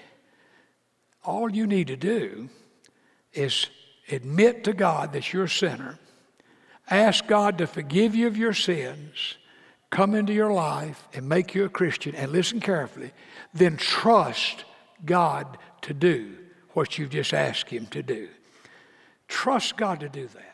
All 1.24 1.50
you 1.50 1.66
need 1.66 1.88
to 1.88 1.96
do 1.96 2.48
is 3.33 3.66
admit 4.11 4.64
to 4.64 4.72
God 4.72 5.12
that 5.12 5.33
you're 5.33 5.44
a 5.44 5.48
sinner, 5.48 5.98
ask 6.90 7.26
God 7.26 7.59
to 7.59 7.66
forgive 7.66 8.14
you 8.14 8.26
of 8.26 8.37
your 8.37 8.52
sins, 8.52 9.37
come 9.90 10.14
into 10.14 10.33
your 10.33 10.52
life 10.52 11.07
and 11.12 11.28
make 11.28 11.55
you 11.55 11.64
a 11.64 11.68
Christian, 11.68 12.14
and 12.14 12.33
listen 12.33 12.61
carefully, 12.61 13.12
then 13.55 13.76
trust 13.76 14.64
God 15.05 15.59
to 15.83 15.94
do 15.94 16.37
what 16.70 16.98
you've 16.98 17.11
just 17.11 17.35
asked 17.35 17.68
Him 17.68 17.87
to 17.87 18.02
do. 18.02 18.28
Trust 19.33 19.79
God 19.79 20.01
to 20.01 20.11
do 20.11 20.29
that. 20.29 20.51